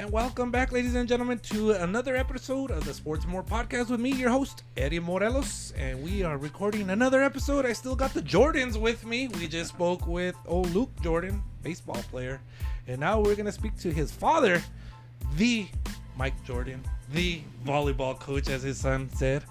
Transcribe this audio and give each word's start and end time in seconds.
And 0.00 0.10
welcome 0.10 0.50
back, 0.50 0.72
ladies 0.72 0.94
and 0.94 1.06
gentlemen, 1.06 1.40
to 1.40 1.72
another 1.72 2.16
episode 2.16 2.70
of 2.70 2.86
the 2.86 2.94
Sports 2.94 3.26
More 3.26 3.42
Podcast 3.42 3.90
with 3.90 4.00
me, 4.00 4.12
your 4.12 4.30
host, 4.30 4.62
Eddie 4.78 4.98
Morelos. 4.98 5.74
And 5.76 6.02
we 6.02 6.22
are 6.22 6.38
recording 6.38 6.88
another 6.88 7.22
episode. 7.22 7.66
I 7.66 7.74
still 7.74 7.94
got 7.94 8.14
the 8.14 8.22
Jordans 8.22 8.80
with 8.80 9.04
me. 9.04 9.28
We 9.28 9.46
just 9.46 9.68
spoke 9.68 10.06
with 10.06 10.34
old 10.46 10.70
Luke 10.74 10.88
Jordan, 11.02 11.42
baseball 11.62 12.02
player. 12.10 12.40
And 12.86 12.98
now 12.98 13.20
we're 13.20 13.34
going 13.34 13.44
to 13.44 13.52
speak 13.52 13.76
to 13.80 13.92
his 13.92 14.10
father, 14.10 14.62
the 15.36 15.66
Mike 16.16 16.42
Jordan, 16.44 16.82
the 17.12 17.42
volleyball 17.66 18.18
coach, 18.18 18.48
as 18.48 18.62
his 18.62 18.78
son 18.78 19.10
said. 19.14 19.44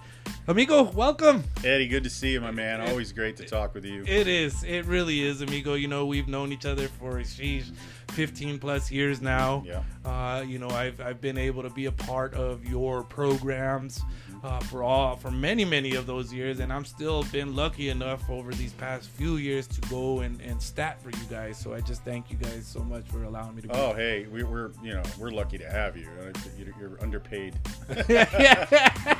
Amigo, 0.48 0.84
welcome. 0.92 1.44
Eddie, 1.64 1.88
good 1.88 2.04
to 2.04 2.10
see 2.10 2.34
you, 2.34 2.42
my 2.42 2.50
man. 2.52 2.82
Always 2.82 3.12
great 3.12 3.38
to 3.38 3.46
talk 3.46 3.76
with 3.76 3.86
you. 3.86 4.04
It 4.08 4.28
is. 4.28 4.64
It 4.64 4.86
really 4.86 5.22
is, 5.22 5.42
amigo. 5.42 5.76
You 5.76 5.88
know, 5.88 6.08
we've 6.08 6.28
known 6.28 6.52
each 6.52 6.66
other 6.66 6.88
for 6.88 7.18
sheesh, 7.20 7.72
15 8.10 8.60
plus 8.60 8.92
years 8.92 9.22
now. 9.22 9.64
Yeah. 9.66 9.84
Uh, 10.06 10.42
you 10.42 10.60
know, 10.60 10.70
I've, 10.70 11.00
I've 11.02 11.22
been 11.22 11.38
able 11.38 11.64
to 11.64 11.70
be 11.70 11.86
a 11.86 11.92
part 11.92 12.34
of 12.34 12.66
your 12.66 13.04
programs 13.04 14.02
uh, 14.44 14.60
for 14.62 14.84
all 14.84 15.16
for 15.16 15.32
many 15.32 15.66
many 15.66 15.96
of 15.96 16.06
those 16.06 16.32
years, 16.34 16.60
and 16.60 16.72
I'm 16.72 16.86
still 16.86 17.24
been 17.32 17.56
lucky 17.56 17.90
enough 17.90 18.30
over 18.30 18.52
these 18.54 18.74
past 18.74 19.10
few 19.10 19.38
years 19.38 19.68
to 19.68 19.82
go 19.90 20.20
and, 20.22 20.40
and 20.42 20.62
stat 20.62 21.02
for 21.02 21.10
you 21.10 21.24
guys. 21.30 21.58
So 21.58 21.74
I 21.74 21.82
just 21.82 22.04
thank 22.04 22.32
you 22.32 22.38
guys 22.38 22.66
so 22.66 22.80
much 22.82 23.06
for 23.08 23.24
allowing 23.24 23.56
me 23.56 23.62
to. 23.64 23.68
Be 23.68 23.74
Oh, 23.74 23.94
hey, 23.94 24.26
we, 24.32 24.44
we're 24.44 24.72
you 24.84 24.94
know 24.94 25.04
we're 25.18 25.32
lucky 25.32 25.58
to 25.58 25.70
have 25.70 25.98
you. 25.98 26.08
Uh, 26.22 26.32
You're 26.58 26.74
you're 26.80 27.02
underpaid, 27.02 27.56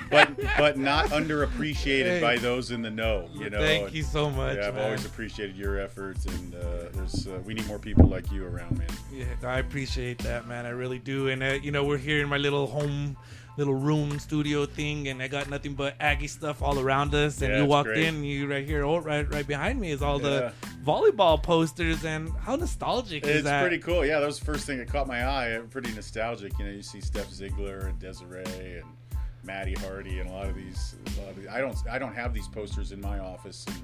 but 0.10 0.30
but 0.58 0.78
not 0.78 1.08
underappreciated 1.08 2.06
Hey. 2.10 2.22
by 2.22 2.38
those 2.38 2.72
in 2.72 2.82
the 2.82 2.90
know. 2.90 3.30
You 3.34 3.50
know. 3.50 3.60
thank 3.60 3.88
And, 3.88 3.96
you 3.96 4.04
so 4.04 4.30
much. 4.30 4.58
Yeah, 4.58 4.68
I've 4.68 4.76
man. 4.76 4.86
always 4.86 5.06
appreciated 5.06 5.56
your 5.56 5.80
efforts, 5.80 6.26
and 6.26 6.56
uh, 6.56 6.60
there's 6.94 7.28
uh, 7.28 7.40
we 7.46 7.54
need 7.54 7.68
more 7.68 7.80
people 7.80 8.06
like 8.08 8.32
you 8.32 8.46
around, 8.46 8.78
man. 8.78 8.88
Yeah, 9.14 9.26
I 9.44 9.60
appreciate 9.60 10.18
that, 10.20 10.48
man. 10.48 10.66
I 10.66 10.70
really 10.70 11.00
do. 11.00 11.28
And 11.30 11.44
uh, 11.44 11.58
you 11.62 11.72
know, 11.72 11.84
we're 11.84 11.98
here 11.98 12.22
in 12.22 12.30
my 12.30 12.38
little 12.38 12.68
home, 12.68 13.18
little 13.60 13.76
room 13.76 14.18
studio 14.18 14.66
thing, 14.66 15.08
and 15.10 15.22
I 15.22 15.28
got 15.28 15.50
nothing 15.50 15.76
but 15.76 15.94
Aggie 16.00 16.28
stuff 16.28 16.64
all 16.64 16.80
around 16.80 17.14
us. 17.14 17.42
And 17.42 17.52
Yeah, 17.54 17.60
you 17.60 17.66
walked 17.66 17.90
great. 17.90 18.06
in, 18.06 18.16
and 18.16 18.26
you 18.26 18.48
right 18.50 18.66
here, 18.66 18.84
oh, 18.84 18.98
right, 18.98 19.32
right 19.32 19.46
behind 19.46 19.80
me 19.80 19.92
is 19.92 20.02
all 20.02 20.18
the 20.18 20.52
volleyball 20.84 21.42
posters. 21.42 22.04
And 22.06 22.30
how 22.40 22.56
nostalgic 22.56 23.26
is 23.28 23.44
that? 23.44 23.60
It's 23.64 23.70
pretty 23.70 23.84
cool. 23.84 24.06
Yeah, 24.06 24.20
that 24.20 24.26
was 24.26 24.40
the 24.40 24.46
first 24.46 24.66
thing 24.66 24.80
that 24.80 24.88
caught 24.88 25.06
my 25.08 25.28
eye. 25.28 25.60
Pretty 25.70 25.92
nostalgic. 25.94 26.58
You 26.58 26.66
know, 26.66 26.72
you 26.72 26.82
see 26.82 27.02
Steph 27.02 27.30
Ziegler 27.30 27.80
and 27.80 28.00
Desiree 28.00 28.44
and 28.80 28.86
Maddie 29.44 29.76
Hardy 29.76 30.20
and 30.20 30.30
a 30.30 30.34
lot 30.34 30.48
of 30.48 30.56
these. 30.56 30.96
A 31.18 31.22
lot 31.22 31.30
of 31.30 31.36
these 31.38 31.48
I 31.48 31.60
don't. 31.60 31.78
I 31.90 32.00
don't 32.00 32.16
have 32.16 32.34
these 32.34 32.48
posters 32.48 32.92
in 32.92 33.02
my 33.02 33.20
office, 33.20 33.66
and 33.68 33.78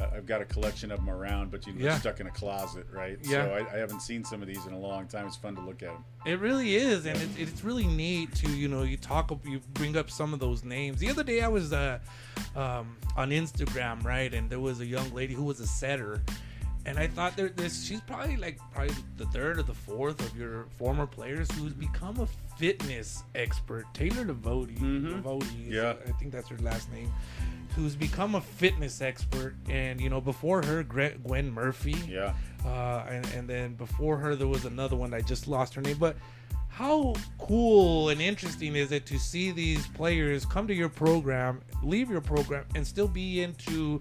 I've 0.00 0.26
got 0.26 0.40
a 0.40 0.44
collection 0.44 0.90
of 0.90 0.98
them 0.98 1.10
around, 1.10 1.50
but 1.50 1.66
you 1.66 1.72
know, 1.72 1.84
Yeah. 1.84 1.98
stuck 1.98 2.20
in 2.20 2.26
a 2.26 2.30
closet, 2.30 2.86
right? 2.92 3.18
Yeah. 3.22 3.46
So 3.46 3.52
I, 3.54 3.74
I 3.74 3.78
haven't 3.78 4.00
seen 4.00 4.24
some 4.24 4.42
of 4.42 4.48
these 4.48 4.64
in 4.66 4.72
a 4.72 4.78
long 4.78 5.06
time. 5.06 5.26
It's 5.26 5.36
fun 5.36 5.54
to 5.56 5.60
look 5.60 5.82
at 5.82 5.92
them. 5.92 6.04
It 6.26 6.40
really 6.40 6.74
is, 6.76 7.06
and 7.06 7.16
it's, 7.20 7.36
it's 7.38 7.64
really 7.64 7.86
neat 7.86 8.34
to 8.36 8.50
you 8.50 8.68
know 8.68 8.82
you 8.82 8.96
talk 8.96 9.30
you 9.44 9.60
bring 9.74 9.96
up 9.96 10.10
some 10.10 10.32
of 10.34 10.40
those 10.40 10.64
names. 10.64 10.98
The 11.00 11.10
other 11.10 11.22
day 11.22 11.40
I 11.42 11.48
was 11.48 11.72
uh, 11.72 11.98
um, 12.56 12.96
on 13.16 13.30
Instagram, 13.30 14.04
right, 14.04 14.32
and 14.32 14.50
there 14.50 14.60
was 14.60 14.80
a 14.80 14.86
young 14.86 15.12
lady 15.14 15.34
who 15.34 15.44
was 15.44 15.60
a 15.60 15.66
setter, 15.66 16.22
and 16.86 16.98
I 16.98 17.06
thought 17.06 17.36
there 17.36 17.48
this 17.48 17.84
she's 17.84 18.00
probably 18.02 18.36
like 18.36 18.58
probably 18.72 18.94
the 19.16 19.26
third 19.26 19.58
or 19.58 19.62
the 19.62 19.74
fourth 19.74 20.20
of 20.20 20.36
your 20.36 20.66
former 20.78 21.06
players 21.06 21.50
who's 21.52 21.72
become 21.72 22.20
a 22.20 22.26
fitness 22.58 23.22
expert. 23.34 23.86
Taylor 23.94 24.24
Devote, 24.24 24.68
Mhm. 24.70 25.10
Devote, 25.16 25.44
Yeah. 25.56 25.94
I 26.06 26.12
think 26.12 26.32
that's 26.32 26.48
her 26.48 26.58
last 26.58 26.90
name. 26.92 27.10
Who's 27.74 27.96
become 27.96 28.36
a 28.36 28.40
fitness 28.40 29.00
expert, 29.00 29.56
and 29.68 30.00
you 30.00 30.08
know 30.08 30.20
before 30.20 30.62
her, 30.64 30.82
Gwen 30.84 31.50
Murphy, 31.50 31.96
Yeah. 32.08 32.34
uh, 32.64 33.04
and, 33.08 33.26
and 33.34 33.48
then 33.48 33.74
before 33.74 34.16
her 34.18 34.36
there 34.36 34.46
was 34.46 34.64
another 34.64 34.94
one 34.96 35.12
I 35.12 35.20
just 35.22 35.48
lost 35.48 35.74
her 35.74 35.82
name. 35.82 35.96
But 35.98 36.16
how 36.68 37.14
cool 37.38 38.08
and 38.10 38.20
interesting 38.20 38.76
is 38.76 38.92
it 38.92 39.06
to 39.06 39.18
see 39.18 39.50
these 39.52 39.86
players 39.88 40.44
come 40.44 40.66
to 40.68 40.74
your 40.74 40.88
program, 40.88 41.60
leave 41.82 42.10
your 42.10 42.20
program, 42.20 42.64
and 42.76 42.86
still 42.86 43.08
be 43.08 43.42
into 43.42 44.00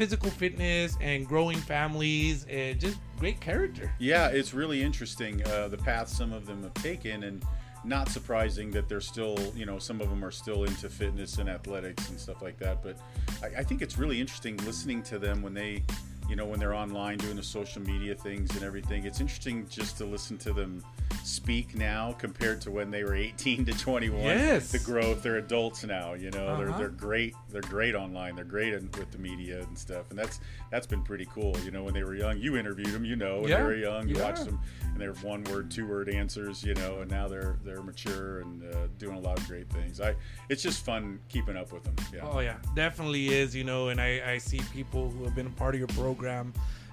physical 0.00 0.30
fitness 0.30 0.96
and 1.02 1.28
growing 1.28 1.58
families 1.58 2.46
and 2.48 2.80
just 2.80 2.96
great 3.18 3.38
character. 3.38 3.92
Yeah, 3.98 4.28
it's 4.28 4.54
really 4.54 4.82
interesting 4.82 5.44
uh, 5.46 5.68
the 5.68 5.76
path 5.76 6.08
some 6.08 6.32
of 6.32 6.46
them 6.46 6.62
have 6.62 6.72
taken, 6.72 7.24
and 7.24 7.44
not 7.84 8.08
surprising 8.08 8.70
that 8.70 8.88
they're 8.88 9.02
still, 9.02 9.36
you 9.54 9.66
know, 9.66 9.78
some 9.78 10.00
of 10.00 10.08
them 10.08 10.24
are 10.24 10.30
still 10.30 10.64
into 10.64 10.88
fitness 10.88 11.36
and 11.36 11.50
athletics 11.50 12.08
and 12.08 12.18
stuff 12.18 12.40
like 12.40 12.58
that. 12.60 12.82
But 12.82 12.96
I, 13.42 13.60
I 13.60 13.62
think 13.62 13.82
it's 13.82 13.98
really 13.98 14.18
interesting 14.18 14.56
listening 14.64 15.02
to 15.02 15.18
them 15.18 15.42
when 15.42 15.52
they, 15.52 15.82
you 16.30 16.36
know, 16.36 16.46
when 16.46 16.58
they're 16.60 16.74
online 16.74 17.18
doing 17.18 17.36
the 17.36 17.42
social 17.42 17.82
media 17.82 18.14
things 18.14 18.54
and 18.54 18.62
everything. 18.64 19.04
It's 19.04 19.20
interesting 19.20 19.66
just 19.68 19.98
to 19.98 20.04
listen 20.06 20.38
to 20.38 20.52
them 20.52 20.82
speak 21.24 21.74
now 21.76 22.12
compared 22.12 22.60
to 22.62 22.70
when 22.70 22.90
they 22.90 23.02
were 23.04 23.14
18 23.14 23.64
to 23.66 23.72
21. 23.76 24.20
Yes. 24.22 24.70
The 24.72 24.78
growth, 24.78 25.22
they're 25.22 25.36
adults 25.38 25.84
now. 25.84 26.14
You 26.14 26.30
know, 26.30 26.56
they're 26.56 26.68
Uh-huh. 26.70 26.78
they're 26.78 26.88
great. 26.88 27.34
They're 27.50 27.60
great 27.62 27.94
online. 27.94 28.36
They're 28.36 28.44
great 28.44 28.72
in, 28.74 28.88
with 28.92 29.10
the 29.10 29.18
media 29.18 29.60
and 29.60 29.76
stuff, 29.76 30.08
and 30.10 30.18
that's 30.18 30.40
that's 30.70 30.86
been 30.86 31.02
pretty 31.02 31.26
cool. 31.26 31.54
You 31.64 31.72
know, 31.72 31.82
when 31.82 31.92
they 31.94 32.04
were 32.04 32.14
young, 32.14 32.38
you 32.38 32.56
interviewed 32.56 32.92
them. 32.92 33.04
You 33.04 33.16
know, 33.16 33.40
when 33.40 33.48
Yeah. 33.50 33.56
they 33.58 33.62
were 33.64 33.74
young, 33.76 34.08
you 34.08 34.16
Yeah. 34.16 34.22
watched 34.22 34.44
them, 34.44 34.60
and 34.92 35.00
they're 35.00 35.14
one 35.14 35.42
word, 35.44 35.70
two 35.70 35.86
word 35.86 36.08
answers. 36.08 36.62
You 36.62 36.74
know, 36.74 37.00
and 37.00 37.10
now 37.10 37.26
they're 37.28 37.58
they're 37.64 37.82
mature 37.82 38.40
and 38.40 38.62
uh, 38.72 38.86
doing 38.98 39.16
a 39.16 39.20
lot 39.20 39.38
of 39.38 39.46
great 39.48 39.68
things. 39.70 40.00
I 40.00 40.14
it's 40.48 40.62
just 40.62 40.84
fun 40.84 41.18
keeping 41.28 41.56
up 41.56 41.72
with 41.72 41.82
them. 41.82 41.96
Yeah. 42.14 42.20
Oh 42.22 42.38
yeah, 42.38 42.56
definitely 42.76 43.28
is. 43.34 43.54
You 43.54 43.64
know, 43.64 43.88
and 43.88 44.00
I, 44.00 44.22
I 44.34 44.38
see 44.38 44.60
people 44.72 45.10
who 45.10 45.24
have 45.24 45.34
been 45.34 45.48
a 45.48 45.50
part 45.50 45.74
of 45.74 45.78
your 45.80 45.88
program 45.88 46.19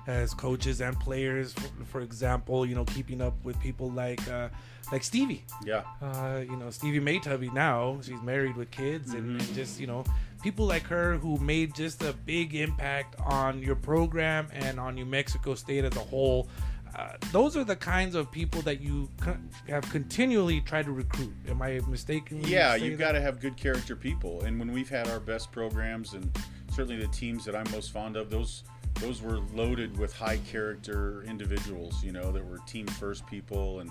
as 0.08 0.34
coaches 0.34 0.82
and 0.82 1.00
players. 1.00 1.54
For, 1.54 1.86
for 1.86 2.02
example, 2.02 2.66
you 2.66 2.76
know, 2.76 2.86
keeping 2.86 3.22
up 3.22 3.34
with 3.44 3.60
people 3.60 3.92
like 3.92 4.26
uh, 4.30 4.50
like 4.92 5.04
Stevie. 5.04 5.44
Yeah. 5.66 5.84
uh, 6.02 6.42
you 6.50 6.56
know 6.56 6.70
Stevie 6.70 7.00
Maytubby 7.00 7.52
now 7.54 8.00
she's 8.02 8.22
married 8.22 8.56
with 8.56 8.72
kids 8.72 9.14
and, 9.14 9.40
and 9.40 9.54
just 9.54 9.80
you 9.80 9.88
know 9.88 10.04
people 10.42 10.66
like 10.66 10.84
her 10.84 11.18
who 11.18 11.38
made 11.38 11.76
just 11.76 12.04
a 12.04 12.14
big 12.14 12.56
impact 12.56 13.20
on 13.20 13.62
your 13.62 13.76
program 13.76 14.48
and 14.54 14.80
on 14.80 14.96
New 14.96 15.06
Mexico 15.06 15.56
State 15.56 15.84
as 15.84 15.96
a 15.96 16.00
whole. 16.00 16.48
Uh, 16.96 17.10
those 17.32 17.56
are 17.56 17.64
the 17.64 17.76
kinds 17.76 18.16
of 18.16 18.32
people 18.32 18.62
that 18.62 18.82
you 18.82 19.10
con- 19.20 19.50
have 19.68 19.88
continually 19.92 20.62
tried 20.62 20.86
to 20.86 20.92
recruit. 20.92 21.34
Am 21.48 21.62
I 21.62 21.80
mistaken? 21.88 22.42
Yeah, 22.44 22.76
you've 22.76 22.98
got 22.98 23.12
to 23.12 23.22
have 23.22 23.40
good 23.40 23.56
character 23.58 23.96
people, 23.96 24.42
and 24.42 24.58
when 24.58 24.72
we've 24.72 24.90
had 24.90 25.08
our 25.10 25.20
best 25.20 25.52
programs, 25.52 26.14
and 26.14 26.36
certainly 26.72 26.98
the 26.98 27.12
teams 27.12 27.46
that 27.46 27.56
I'm 27.56 27.70
most 27.72 27.92
fond 27.92 28.16
of, 28.16 28.30
those 28.32 28.64
those 28.98 29.22
were 29.22 29.40
loaded 29.54 29.98
with 29.98 30.14
high 30.16 30.38
character 30.38 31.24
individuals. 31.28 32.04
You 32.04 32.12
know, 32.12 32.32
that 32.32 32.46
were 32.46 32.60
team 32.68 32.88
first 32.88 33.26
people, 33.28 33.80
and 33.80 33.90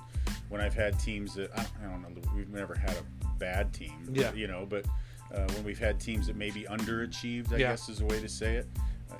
when 0.48 0.60
I've 0.60 0.74
had 0.74 0.98
teams 0.98 1.34
that 1.34 1.50
I, 1.58 1.62
I 1.84 1.88
don't 1.90 2.02
know, 2.02 2.08
we've 2.34 2.48
never 2.50 2.74
had 2.74 2.92
a 2.96 3.26
bad 3.38 3.72
team. 3.72 4.08
Yeah. 4.12 4.32
You 4.32 4.46
know, 4.48 4.66
but 4.68 4.86
uh, 5.34 5.46
when 5.54 5.64
we've 5.64 5.78
had 5.78 5.98
teams 6.00 6.26
that 6.28 6.36
maybe 6.36 6.62
underachieved, 6.64 7.52
I 7.52 7.56
Yeah. 7.56 7.70
guess 7.70 7.88
is 7.88 8.00
a 8.00 8.06
way 8.06 8.20
to 8.20 8.28
say 8.28 8.56
it. 8.56 8.66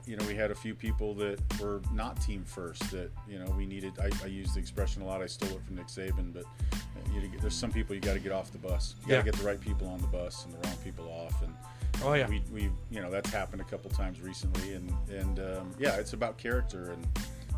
You 0.06 0.16
know, 0.16 0.24
we 0.26 0.34
had 0.34 0.50
a 0.50 0.54
few 0.54 0.74
people 0.74 1.14
that 1.14 1.38
were 1.60 1.80
not 1.92 2.20
team 2.20 2.44
first. 2.44 2.90
That 2.90 3.10
you 3.28 3.38
know, 3.38 3.50
we 3.52 3.66
needed. 3.66 3.92
I, 4.00 4.10
I 4.22 4.26
use 4.26 4.54
the 4.54 4.60
expression 4.60 5.02
a 5.02 5.06
lot. 5.06 5.22
I 5.22 5.26
stole 5.26 5.50
it 5.50 5.62
from 5.64 5.76
Nick 5.76 5.86
Saban, 5.88 6.32
but 6.32 6.44
uh, 6.72 6.76
you 7.14 7.20
know, 7.22 7.28
there's 7.40 7.54
some 7.54 7.70
people 7.72 7.94
you 7.94 8.00
got 8.00 8.14
to 8.14 8.20
get 8.20 8.32
off 8.32 8.50
the 8.52 8.58
bus. 8.58 8.94
You 9.02 9.08
got 9.08 9.12
Yeah. 9.14 9.18
to 9.22 9.24
get 9.30 9.34
the 9.36 9.44
right 9.46 9.60
people 9.60 9.88
on 9.88 10.00
the 10.00 10.06
bus 10.08 10.44
and 10.44 10.54
the 10.54 10.58
wrong 10.68 10.76
people 10.84 11.06
off. 11.08 11.40
And 11.42 11.54
Oh 12.04 12.12
yeah. 12.12 12.28
we, 12.28 12.42
we 12.52 12.62
you 12.90 13.00
know 13.00 13.10
that's 13.10 13.30
happened 13.30 13.62
a 13.62 13.64
couple 13.64 13.90
times 13.90 14.20
recently. 14.20 14.74
And 14.74 14.92
and 15.10 15.38
um, 15.40 15.70
yeah, 15.78 15.96
it's 15.96 16.12
about 16.12 16.36
character. 16.38 16.90
And 16.92 17.06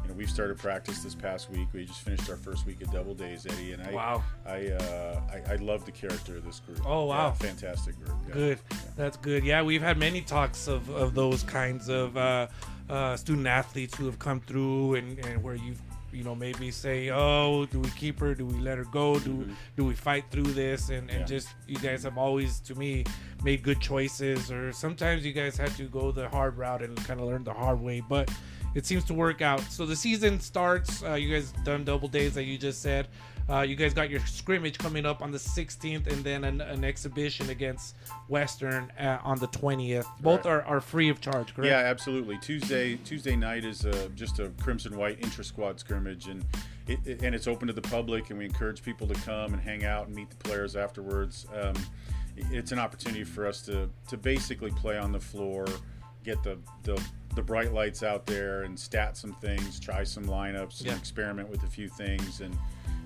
you 0.09 0.15
know, 0.15 0.19
we've 0.19 0.31
started 0.31 0.57
practice 0.59 1.01
this 1.03 1.15
past 1.15 1.51
week. 1.51 1.69
We 1.75 1.85
just 1.85 2.01
finished 2.01 2.29
our 2.31 2.37
first 2.37 2.65
week 2.67 2.81
of 2.81 2.91
double 2.91 3.15
days, 3.15 3.47
Eddie. 3.47 3.73
And 3.73 3.83
I 3.83 3.93
Wow. 3.93 4.25
I 4.47 4.69
uh, 4.69 5.21
I, 5.31 5.53
I 5.53 5.57
love 5.57 5.85
the 5.85 5.93
character 5.93 6.37
of 6.39 6.45
this 6.45 6.61
group. 6.61 6.81
Oh, 6.87 7.05
wow. 7.07 7.29
Yeah, 7.29 7.33
fantastic 7.35 7.97
group. 8.03 8.17
Yeah. 8.29 8.35
Good. 8.35 8.59
That's 8.97 9.17
good. 9.19 9.45
Yeah, 9.45 9.63
we've 9.63 9.83
had 9.83 9.99
many 9.99 10.23
talks 10.23 10.67
of, 10.69 10.89
of 10.91 11.15
those 11.15 11.43
kinds 11.43 11.89
of 11.89 12.17
uh, 12.17 12.47
uh, 12.89 13.17
student 13.17 13.47
athletes 13.47 13.97
who 13.97 14.07
have 14.07 14.19
come 14.19 14.41
through 14.41 14.95
and, 14.95 15.19
and 15.27 15.43
where 15.43 15.55
you've 15.55 15.81
you 16.11 16.25
know 16.25 16.35
maybe 16.35 16.71
say 16.71 17.11
oh 17.11 17.67
do 17.67 17.81
we 17.81 17.91
keep 17.91 18.19
her 18.19 18.35
do 18.35 18.47
we 18.47 18.59
let 18.61 18.79
her 18.79 18.85
go 18.87 19.19
do 19.19 19.47
do 19.77 19.85
we 19.85 19.93
fight 19.95 20.25
through 20.31 20.43
this 20.43 20.89
and, 20.89 21.11
and 21.11 21.11
Mm-hmm. 21.11 21.19
Yeah. 21.21 21.25
just 21.27 21.49
you 21.67 21.77
guys 21.77 22.03
have 22.05 22.17
always 22.17 22.61
to 22.61 22.75
me 22.77 23.05
made 23.45 23.63
good 23.63 23.79
choices 23.79 24.51
or 24.51 24.73
sometimes 24.73 25.27
you 25.27 25.35
guys 25.35 25.59
had 25.59 25.71
to 25.77 25.83
go 25.85 26.11
the 26.11 26.27
hard 26.31 26.57
route 26.57 26.81
and 26.83 26.97
kind 27.05 27.21
of 27.21 27.27
learn 27.27 27.45
the 27.45 27.53
hard 27.53 27.79
way 27.79 28.01
but 28.01 28.31
it 28.75 28.85
seems 28.87 29.05
to 29.05 29.15
work 29.15 29.41
out 29.43 29.61
so 29.63 29.85
the 29.87 29.97
season 29.97 30.39
starts 30.41 31.03
uh, 31.03 31.15
you 31.15 31.33
guys 31.33 31.53
done 31.65 31.85
double 31.85 32.09
days 32.09 32.37
like 32.37 32.47
you 32.47 32.59
just 32.59 32.83
said 32.83 33.09
uh, 33.51 33.63
you 33.63 33.75
guys 33.77 33.95
got 33.95 34.11
your 34.11 34.21
scrimmage 34.27 34.77
coming 34.77 35.07
up 35.07 35.23
on 35.23 35.31
the 35.31 35.39
16th 35.39 36.07
and 36.07 36.23
then 36.23 36.45
an, 36.45 36.61
an 36.61 36.85
exhibition 36.85 37.49
against 37.51 37.97
western 38.29 38.93
uh, 39.01 39.19
on 39.25 39.39
the 39.39 39.49
20th 39.49 40.05
both 40.21 40.45
Right. 40.45 40.53
are, 40.53 40.63
are 40.65 40.81
free 40.81 41.09
of 41.09 41.21
charge 41.21 41.55
correct 41.55 41.71
Yeah, 41.71 41.79
absolutely. 41.79 42.37
Tuesday 42.39 42.97
Tuesday 42.97 43.37
night 43.37 43.65
is 43.65 43.87
uh, 43.87 44.09
just 44.15 44.39
a 44.39 44.49
crimson 44.63 44.97
white 44.99 45.19
intra 45.23 45.43
squad 45.45 45.81
scrimmage, 45.81 46.27
and 46.29 46.45
it, 46.87 46.99
it- 47.07 47.23
and 47.23 47.35
it's 47.35 47.47
open 47.47 47.67
to 47.69 47.73
the 47.75 47.81
public, 47.83 48.29
and 48.31 48.39
we 48.39 48.45
encourage 48.45 48.83
people 48.83 49.07
to 49.07 49.15
come 49.15 49.55
and 49.55 49.63
hang 49.63 49.85
out 49.85 50.07
and 50.07 50.15
meet 50.15 50.29
the 50.31 50.37
players 50.37 50.77
afterwards. 50.77 51.47
Um, 51.55 51.75
it's 52.37 52.71
an 52.73 52.79
opportunity 52.79 53.25
for 53.25 53.47
us 53.47 53.63
to 53.63 53.89
to 54.09 54.17
basically 54.19 54.71
play 54.73 54.99
on 54.99 55.11
the 55.11 55.21
floor 55.21 55.65
get 56.25 56.43
the 56.43 56.59
the 56.83 57.01
the 57.39 57.43
bright 57.45 57.73
lights 57.73 58.03
out 58.03 58.27
there 58.27 58.63
and 58.63 58.77
stat 58.79 59.17
some 59.17 59.33
things, 59.35 59.79
try 59.79 60.03
some 60.03 60.25
lineups, 60.25 60.85
Yeah. 60.85 60.91
and 60.91 61.01
experiment 61.01 61.49
with 61.49 61.63
a 61.63 61.69
few 61.69 61.89
things, 61.89 62.41
and 62.41 62.57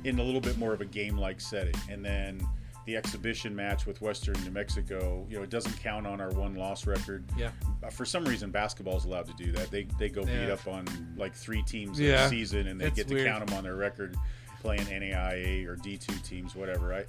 in 0.05 0.19
a 0.19 0.23
little 0.23 0.41
bit 0.41 0.57
more 0.57 0.73
of 0.73 0.81
a 0.81 0.87
game-like 0.87 1.39
setting. 1.39 1.75
And 1.91 2.03
then 2.03 2.41
the 2.87 2.97
exhibition 2.97 3.55
match 3.55 3.85
with 3.85 4.01
Western 4.01 4.43
New 4.43 4.51
Mexico, 4.51 5.27
you 5.29 5.37
know, 5.37 5.43
it 5.43 5.51
doesn't 5.51 5.79
count 5.81 6.07
on 6.07 6.19
our 6.19 6.31
one-loss 6.31 6.87
record. 6.87 7.25
Yeah. 7.37 7.51
Uh, 7.85 7.91
For 7.91 8.07
some 8.07 8.25
reason, 8.25 8.51
basketball 8.51 8.97
is 8.97 9.05
allowed 9.05 9.27
to 9.27 9.35
do 9.35 9.53
that. 9.53 9.71
They 9.71 9.87
they 9.99 10.09
go 10.09 10.25
beat 10.25 10.49
up 10.51 10.67
on 10.67 10.87
like 11.19 11.35
three 11.35 11.63
teams 11.63 12.01
Yeah. 12.01 12.25
a 12.25 12.29
season, 12.31 12.69
and 12.69 12.81
they 12.81 12.87
It's 12.87 12.97
get 12.97 13.09
to 13.09 13.15
weird. 13.15 13.27
count 13.29 13.47
them 13.47 13.57
on 13.59 13.65
their 13.65 13.77
record. 13.77 14.17
Playing 14.63 14.87
NAIA 14.87 15.67
or 15.67 15.75
D2 15.77 16.23
teams, 16.25 16.55
whatever. 16.55 16.95
I, 16.95 17.01
uh, 17.01 17.05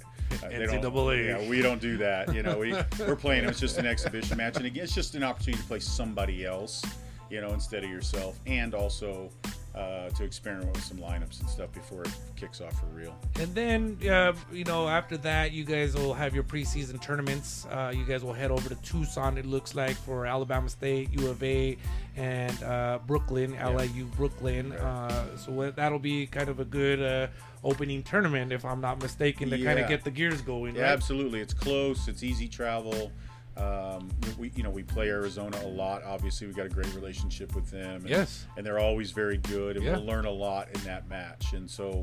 they 0.50 0.66
don't- 0.66 0.82
NCAA. 0.84 1.24
Yeah, 1.28 1.48
we 1.48 1.62
don't 1.62 1.80
do 1.80 1.96
that. 1.98 2.34
You 2.34 2.42
know, 2.42 2.58
we 2.58 2.72
we're 2.98 3.14
playing. 3.14 3.44
It's 3.44 3.60
just 3.60 3.78
an 3.78 3.86
exhibition 3.86 4.36
match, 4.38 4.56
and 4.56 4.66
again, 4.66 4.82
it's 4.84 4.92
just 4.94 5.14
an 5.14 5.22
opportunity 5.22 5.62
to 5.62 5.68
play 5.68 5.78
somebody 5.78 6.44
else, 6.44 6.82
you 7.30 7.40
know, 7.40 7.50
instead 7.50 7.84
of 7.84 7.90
yourself, 7.90 8.38
and 8.46 8.74
also 8.74 9.30
uh, 9.74 10.08
to 10.10 10.22
experiment 10.22 10.72
with 10.72 10.84
some 10.84 10.98
lineups 10.98 11.40
and 11.40 11.50
stuff 11.50 11.72
before 11.72 12.02
it 12.02 12.10
kicks 12.36 12.60
off 12.60 12.78
for 12.78 12.86
real. 12.86 13.14
And 13.40 13.52
then, 13.54 13.98
uh, 14.08 14.32
you 14.52 14.64
know, 14.64 14.88
after 14.88 15.16
that, 15.18 15.50
you 15.50 15.64
guys 15.64 15.94
will 15.94 16.14
have 16.14 16.32
your 16.32 16.44
preseason 16.44 17.00
tournaments. 17.00 17.66
Uh, 17.70 17.92
you 17.94 18.04
guys 18.04 18.22
will 18.22 18.32
head 18.32 18.52
over 18.52 18.68
to 18.68 18.76
Tucson, 18.76 19.36
it 19.36 19.46
looks 19.46 19.74
like, 19.74 19.96
for 19.96 20.26
Alabama 20.26 20.68
State, 20.68 21.10
U 21.18 21.28
of 21.28 21.42
A, 21.42 21.76
and 22.16 22.62
uh, 22.62 23.00
Brooklyn, 23.04 23.52
LIU 23.52 24.04
Brooklyn. 24.16 24.70
Right. 24.70 24.80
Uh, 24.80 25.36
so 25.36 25.72
that'll 25.72 25.98
be 25.98 26.26
kind 26.26 26.48
of 26.48 26.60
a 26.60 26.64
good 26.64 27.02
uh, 27.02 27.26
opening 27.64 28.04
tournament, 28.04 28.52
if 28.52 28.64
I'm 28.64 28.80
not 28.80 29.02
mistaken, 29.02 29.50
to 29.50 29.60
kind 29.60 29.80
of 29.80 29.88
get 29.88 30.04
the 30.04 30.10
gears 30.10 30.40
going. 30.40 30.76
Yeah, 30.76 30.82
right? 30.82 30.90
absolutely. 30.92 31.40
It's 31.40 31.54
close. 31.54 32.06
It's 32.06 32.22
easy 32.22 32.46
travel. 32.46 33.10
Um, 33.56 34.10
we, 34.38 34.50
you 34.56 34.62
know, 34.62 34.70
we 34.70 34.82
play 34.82 35.08
Arizona 35.08 35.58
a 35.62 35.68
lot. 35.68 36.02
Obviously, 36.04 36.46
we 36.46 36.52
got 36.52 36.66
a 36.66 36.70
great 36.70 36.92
relationship 36.94 37.54
with 37.54 37.70
them. 37.70 38.00
And, 38.02 38.08
Yes. 38.10 38.46
and 38.56 38.66
they're 38.66 38.78
always 38.80 39.10
very 39.12 39.36
good, 39.38 39.76
and 39.76 39.84
Yeah. 39.84 39.92
we'll 39.96 40.06
learn 40.06 40.24
a 40.26 40.30
lot 40.30 40.68
in 40.74 40.80
that 40.84 41.08
match. 41.08 41.52
And 41.52 41.70
so, 41.70 42.02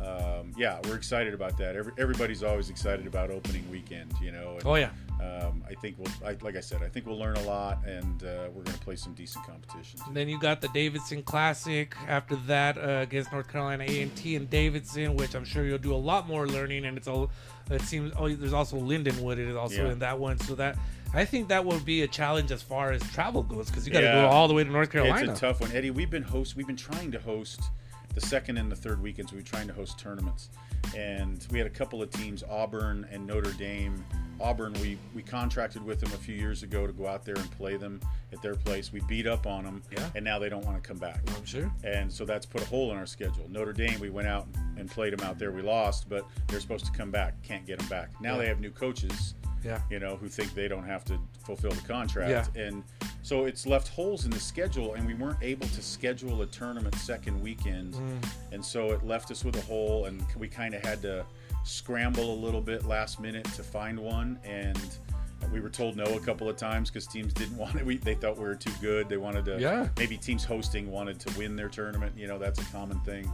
um, 0.00 0.52
yeah, 0.56 0.78
we're 0.84 0.96
excited 0.96 1.34
about 1.34 1.56
that. 1.58 1.76
Every, 1.76 1.92
everybody's 1.98 2.42
always 2.42 2.70
excited 2.70 3.06
about 3.06 3.30
opening 3.30 3.68
weekend. 3.70 4.12
You 4.20 4.32
know. 4.32 4.54
And, 4.54 4.66
Oh, 4.66 4.74
yeah. 4.76 4.90
Um, 5.20 5.62
I 5.70 5.74
think 5.74 5.96
we'll, 5.98 6.08
I, 6.26 6.36
like 6.42 6.56
I 6.56 6.60
said, 6.60 6.82
I 6.82 6.88
think 6.88 7.06
we'll 7.06 7.18
learn 7.18 7.36
a 7.36 7.42
lot, 7.42 7.84
and 7.86 8.24
uh, 8.24 8.48
we're 8.52 8.64
going 8.64 8.76
to 8.76 8.78
play 8.80 8.96
some 8.96 9.14
decent 9.14 9.46
competition. 9.46 10.00
And 10.08 10.16
then 10.16 10.28
you 10.28 10.36
got 10.40 10.60
the 10.60 10.66
Davidson 10.68 11.22
Classic. 11.22 11.94
After 12.08 12.34
that, 12.48 12.76
uh, 12.76 13.02
against 13.02 13.30
North 13.30 13.46
Carolina 13.48 13.84
A 13.86 14.02
and 14.02 14.14
T 14.16 14.34
in 14.34 14.46
Davidson, 14.46 15.14
which 15.14 15.36
I'm 15.36 15.44
sure 15.44 15.64
you'll 15.64 15.78
do 15.78 15.94
a 15.94 15.96
lot 15.96 16.26
more 16.26 16.48
learning. 16.48 16.86
And 16.86 16.96
it's 16.96 17.06
a, 17.06 17.28
it 17.70 17.82
seems. 17.82 18.12
Oh, 18.16 18.28
there's 18.28 18.52
also 18.52 18.76
Lindenwood 18.78 19.38
is 19.38 19.56
also 19.56 19.86
Yeah. 19.86 19.92
in 19.92 19.98
that 20.00 20.18
one. 20.18 20.38
So 20.38 20.54
that 20.56 20.76
I 21.14 21.24
think 21.24 21.48
that 21.48 21.64
will 21.64 21.80
be 21.80 22.02
a 22.02 22.08
challenge 22.08 22.50
as 22.50 22.62
far 22.62 22.90
as 22.92 23.02
travel 23.12 23.42
goes 23.42 23.68
because 23.68 23.86
you 23.86 23.92
got 23.92 24.00
to 24.00 24.06
Yeah. 24.06 24.22
go 24.22 24.28
all 24.28 24.48
the 24.48 24.54
way 24.54 24.64
to 24.64 24.70
North 24.70 24.90
Carolina. 24.90 25.30
It's 25.30 25.38
a 25.40 25.46
tough 25.46 25.60
one, 25.60 25.70
Eddie. 25.72 25.90
We've 25.90 26.10
been 26.10 26.22
host. 26.22 26.56
We've 26.56 26.66
been 26.66 26.76
trying 26.76 27.12
to 27.12 27.18
host 27.20 27.60
the 28.14 28.20
second 28.20 28.56
and 28.58 28.70
the 28.72 28.76
third 28.76 29.02
weekends. 29.02 29.32
We've 29.32 29.44
been 29.44 29.50
trying 29.50 29.68
to 29.68 29.74
host 29.74 29.98
tournaments, 29.98 30.48
and 30.96 31.46
we 31.50 31.58
had 31.58 31.66
a 31.66 31.70
couple 31.70 32.02
of 32.02 32.10
teams, 32.10 32.42
Auburn 32.42 33.06
and 33.10 33.26
Notre 33.26 33.52
Dame. 33.52 34.04
Auburn, 34.42 34.72
we 34.80 34.98
we 35.14 35.22
contracted 35.22 35.82
with 35.84 36.00
them 36.00 36.12
a 36.12 36.16
few 36.16 36.34
years 36.34 36.62
ago 36.62 36.86
to 36.86 36.92
go 36.92 37.06
out 37.06 37.24
there 37.24 37.36
and 37.36 37.50
play 37.52 37.76
them 37.76 38.00
at 38.32 38.42
their 38.42 38.54
place. 38.54 38.92
We 38.92 39.00
beat 39.08 39.26
up 39.26 39.46
on 39.46 39.64
them, 39.64 39.82
Yeah. 39.90 40.08
and 40.14 40.24
now 40.24 40.38
they 40.38 40.48
don't 40.48 40.64
want 40.64 40.82
to 40.82 40.86
come 40.86 40.98
back. 40.98 41.20
I'm 41.36 41.44
sure. 41.44 41.70
And 41.84 42.12
so 42.12 42.24
that's 42.24 42.44
put 42.46 42.60
a 42.62 42.66
hole 42.66 42.90
in 42.90 42.96
our 42.98 43.06
schedule. 43.06 43.46
Notre 43.48 43.72
Dame, 43.72 44.00
we 44.00 44.10
went 44.10 44.28
out 44.28 44.46
and 44.76 44.90
played 44.90 45.12
them 45.16 45.26
out 45.26 45.38
there. 45.38 45.52
We 45.52 45.62
lost, 45.62 46.08
but 46.08 46.26
they're 46.48 46.60
supposed 46.60 46.86
to 46.86 46.92
come 46.92 47.10
back. 47.10 47.40
Can't 47.42 47.64
get 47.66 47.78
them 47.78 47.88
back. 47.88 48.10
Now 48.20 48.32
Yeah. 48.32 48.38
they 48.38 48.46
have 48.48 48.60
new 48.60 48.70
coaches 48.70 49.34
Yeah. 49.64 49.80
you 49.90 50.00
know, 50.00 50.16
who 50.16 50.28
think 50.28 50.54
they 50.54 50.66
don't 50.66 50.84
have 50.86 51.04
to 51.04 51.18
fulfill 51.44 51.70
the 51.70 51.82
contract. 51.86 52.50
Yeah. 52.56 52.62
And 52.62 52.82
so 53.22 53.44
it's 53.44 53.64
left 53.64 53.86
holes 53.88 54.24
in 54.24 54.32
the 54.32 54.40
schedule, 54.40 54.94
and 54.94 55.06
we 55.06 55.14
weren't 55.14 55.40
able 55.40 55.68
to 55.68 55.82
schedule 55.82 56.42
a 56.42 56.46
tournament 56.46 56.96
second 56.96 57.40
weekend. 57.40 57.94
Mm. 57.94 58.24
And 58.50 58.64
so 58.64 58.90
it 58.90 59.04
left 59.06 59.30
us 59.30 59.44
with 59.44 59.54
a 59.56 59.60
hole, 59.60 60.06
and 60.06 60.20
we 60.36 60.48
kind 60.48 60.74
of 60.74 60.84
had 60.84 61.00
to 61.02 61.24
scramble 61.64 62.32
a 62.34 62.38
little 62.38 62.60
bit 62.60 62.84
last 62.84 63.20
minute 63.20 63.44
to 63.54 63.62
find 63.62 63.98
one. 63.98 64.38
And 64.44 64.78
we 65.52 65.60
were 65.60 65.68
told 65.70 65.96
no 65.96 66.04
a 66.04 66.20
couple 66.20 66.48
of 66.48 66.56
times 66.56 66.90
because 66.90 67.06
teams 67.06 67.32
didn't 67.32 67.56
want 67.58 67.76
it. 67.76 67.84
We, 67.84 67.96
they 67.98 68.14
thought 68.14 68.36
we 68.36 68.44
were 68.44 68.54
too 68.54 68.72
good. 68.80 69.08
They 69.08 69.16
wanted 69.16 69.44
to, 69.46 69.60
Yeah. 69.60 69.88
maybe 69.98 70.16
teams 70.16 70.44
hosting 70.44 70.90
wanted 70.90 71.18
to 71.20 71.38
win 71.38 71.56
their 71.56 71.68
tournament. 71.68 72.12
You 72.16 72.26
know, 72.28 72.38
that's 72.38 72.60
a 72.60 72.64
common 72.66 73.00
thing. 73.00 73.30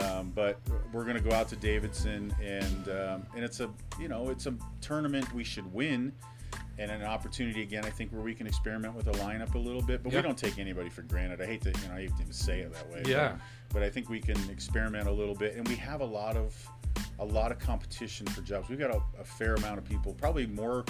Um, 0.00 0.32
but 0.34 0.58
we're 0.92 1.04
going 1.04 1.16
to 1.16 1.22
go 1.22 1.30
out 1.32 1.48
to 1.50 1.56
Davidson, 1.56 2.34
and 2.42 2.88
um, 2.88 3.26
and 3.36 3.44
it's 3.44 3.60
a 3.60 3.70
you 4.00 4.08
know 4.08 4.28
it's 4.28 4.46
a 4.46 4.54
tournament 4.80 5.32
we 5.32 5.44
should 5.44 5.72
win, 5.72 6.10
and 6.80 6.90
an 6.90 7.04
opportunity 7.04 7.62
again 7.62 7.84
I 7.84 7.90
think 7.90 8.10
where 8.10 8.20
we 8.22 8.34
can 8.34 8.48
experiment 8.48 8.94
with 8.96 9.04
the 9.04 9.12
lineup 9.12 9.54
a 9.54 9.58
little 9.58 9.82
bit. 9.82 10.02
But 10.02 10.12
Yeah. 10.12 10.18
we 10.18 10.22
don't 10.24 10.36
take 10.38 10.58
anybody 10.58 10.90
for 10.90 11.02
granted. 11.02 11.40
I 11.40 11.46
hate 11.46 11.60
to 11.62 11.68
you 11.68 11.88
know 11.88 11.94
I 11.94 12.00
hate 12.00 12.16
to 12.16 12.22
even 12.22 12.32
say 12.32 12.58
it 12.62 12.72
that 12.72 12.90
way. 12.90 13.02
but- 13.04 13.06
Yeah. 13.10 13.36
But, 13.72 13.84
I 13.84 13.88
think 13.90 14.08
we 14.08 14.18
can 14.20 14.36
experiment 14.50 15.06
a 15.06 15.12
little 15.12 15.34
bit, 15.36 15.54
and 15.54 15.66
we 15.68 15.76
have 15.76 16.00
a 16.00 16.04
lot 16.04 16.36
of 16.36 16.54
a 17.18 17.24
lot 17.24 17.52
of 17.52 17.58
competition 17.58 18.26
for 18.26 18.40
jobs. 18.42 18.68
We've 18.68 18.78
got 18.78 18.90
a, 18.90 19.00
a 19.20 19.24
fair 19.24 19.54
amount 19.54 19.78
of 19.78 19.84
people, 19.84 20.14
probably 20.14 20.46
more 20.46 20.84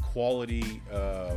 quality 0.00 0.80
uh, 0.92 0.94
uh, 0.96 1.36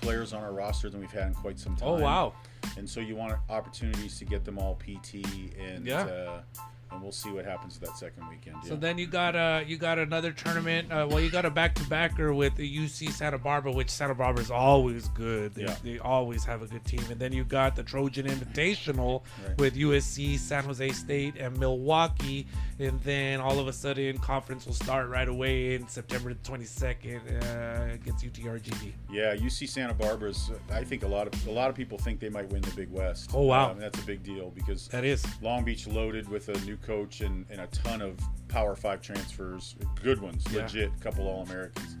players 0.00 0.32
on 0.32 0.42
our 0.42 0.52
roster 0.52 0.90
than 0.90 1.00
we've 1.00 1.10
had 1.12 1.28
in 1.28 1.34
quite 1.34 1.58
some 1.58 1.76
time 1.76 1.88
Oh 1.88 2.00
wow. 2.00 2.32
and 2.76 2.88
so 2.88 3.00
you 3.00 3.14
want 3.14 3.34
opportunities 3.48 4.18
to 4.18 4.24
get 4.24 4.44
them 4.44 4.58
all 4.58 4.76
PT 4.76 5.24
and 5.58 5.86
Yeah. 5.86 6.02
uh, 6.04 6.42
and 6.90 7.02
we'll 7.02 7.12
see 7.12 7.30
what 7.30 7.44
happens 7.44 7.74
to 7.74 7.80
that 7.80 7.96
second 7.96 8.28
weekend. 8.28 8.56
So 8.64 8.76
then 8.76 8.98
you 8.98 9.06
got 9.06 9.36
uh 9.36 9.62
you 9.66 9.76
got 9.76 9.98
another 9.98 10.32
tournament. 10.32 10.90
Uh, 10.92 11.06
well, 11.08 11.20
you 11.20 11.30
got 11.30 11.44
a 11.44 11.50
back 11.50 11.74
to 11.76 11.84
backer 11.84 12.32
with 12.34 12.54
the 12.56 12.78
UC 12.78 13.10
Santa 13.10 13.38
Barbara, 13.38 13.72
which 13.72 13.90
Santa 13.90 14.14
Barbara 14.14 14.42
is 14.42 14.50
always 14.50 15.08
good. 15.08 15.54
They, 15.54 15.62
Yeah. 15.62 15.76
they 15.82 15.98
always 15.98 16.44
have 16.44 16.62
a 16.62 16.66
good 16.66 16.84
team. 16.84 17.02
And 17.10 17.20
then 17.20 17.32
you 17.32 17.44
got 17.44 17.76
the 17.76 17.82
Trojan 17.82 18.26
Invitational 18.26 19.22
Right. 19.46 19.58
with 19.58 19.76
USC, 19.76 20.36
San 20.38 20.64
Jose 20.64 20.88
State, 20.92 21.34
and 21.38 21.58
Milwaukee. 21.58 22.46
And 22.78 23.00
then 23.02 23.40
all 23.40 23.58
of 23.58 23.68
a 23.68 23.72
sudden, 23.72 24.18
conference 24.18 24.64
will 24.66 24.72
start 24.74 25.08
right 25.08 25.28
away 25.28 25.74
in 25.74 25.88
September 25.88 26.32
22nd 26.34 27.20
uh, 27.42 27.92
against 27.94 28.24
UTRGV. 28.24 28.92
yeah, 29.10 29.34
UC 29.34 29.68
Santa 29.68 29.94
Barbara's. 29.94 30.50
I 30.70 30.84
think 30.84 31.02
a 31.02 31.08
lot 31.08 31.26
of 31.26 31.46
a 31.46 31.50
lot 31.50 31.68
of 31.70 31.76
people 31.76 31.98
think 31.98 32.20
they 32.20 32.28
might 32.30 32.48
win 32.50 32.62
the 32.62 32.70
Big 32.72 32.90
West. 32.90 33.30
Oh, 33.34 33.42
wow. 33.42 33.72
Um, 33.72 33.78
that's 33.78 33.98
a 34.00 34.06
big 34.06 34.22
deal 34.22 34.50
because 34.54 34.88
That 34.88 35.04
is. 35.04 35.24
Long 35.42 35.64
Beach 35.64 35.86
loaded 35.86 36.28
with 36.28 36.48
a 36.48 36.58
new 36.64 36.76
coach 36.82 37.20
and, 37.20 37.44
and 37.50 37.60
a 37.60 37.66
ton 37.68 38.00
of 38.02 38.16
Power 38.48 38.74
Five 38.76 39.00
transfers, 39.02 39.76
good 40.02 40.20
ones, 40.20 40.44
Yeah. 40.50 40.62
legit, 40.62 41.00
couple 41.00 41.26
All 41.26 41.42
Americans. 41.42 41.96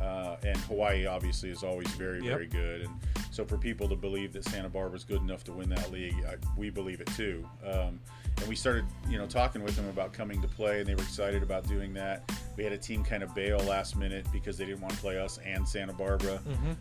Uh, 0.00 0.36
and 0.44 0.56
Hawaii 0.58 1.06
obviously 1.06 1.48
is 1.48 1.62
always 1.62 1.88
very, 1.92 2.16
Yep. 2.22 2.24
very 2.26 2.46
good. 2.46 2.82
And 2.82 2.94
so 3.30 3.46
for 3.46 3.56
people 3.56 3.88
to 3.88 3.96
believe 3.96 4.32
that 4.34 4.44
Santa 4.44 4.68
Barbara's 4.68 5.04
good 5.04 5.22
enough 5.22 5.42
to 5.44 5.52
win 5.52 5.70
that 5.70 5.90
league, 5.90 6.22
I, 6.28 6.34
we 6.56 6.68
believe 6.68 7.00
it 7.00 7.06
too. 7.16 7.48
Um, 7.64 7.98
and 8.38 8.46
we 8.46 8.54
started, 8.54 8.84
you 9.08 9.16
know, 9.16 9.24
talking 9.26 9.62
with 9.62 9.74
them 9.74 9.88
about 9.88 10.12
coming 10.12 10.42
to 10.42 10.48
play, 10.48 10.80
and 10.80 10.86
they 10.86 10.94
were 10.94 11.02
excited 11.02 11.42
about 11.42 11.66
doing 11.66 11.94
that. 11.94 12.30
We 12.58 12.62
had 12.64 12.74
a 12.74 12.78
team 12.78 13.02
kind 13.04 13.22
of 13.22 13.34
bail 13.34 13.56
last 13.60 13.96
minute 13.96 14.26
because 14.34 14.58
they 14.58 14.66
didn't 14.66 14.82
want 14.82 14.92
to 14.92 15.00
play 15.00 15.18
us 15.18 15.38
and 15.46 15.66
Santa 15.66 15.94
Barbara. 15.94 16.40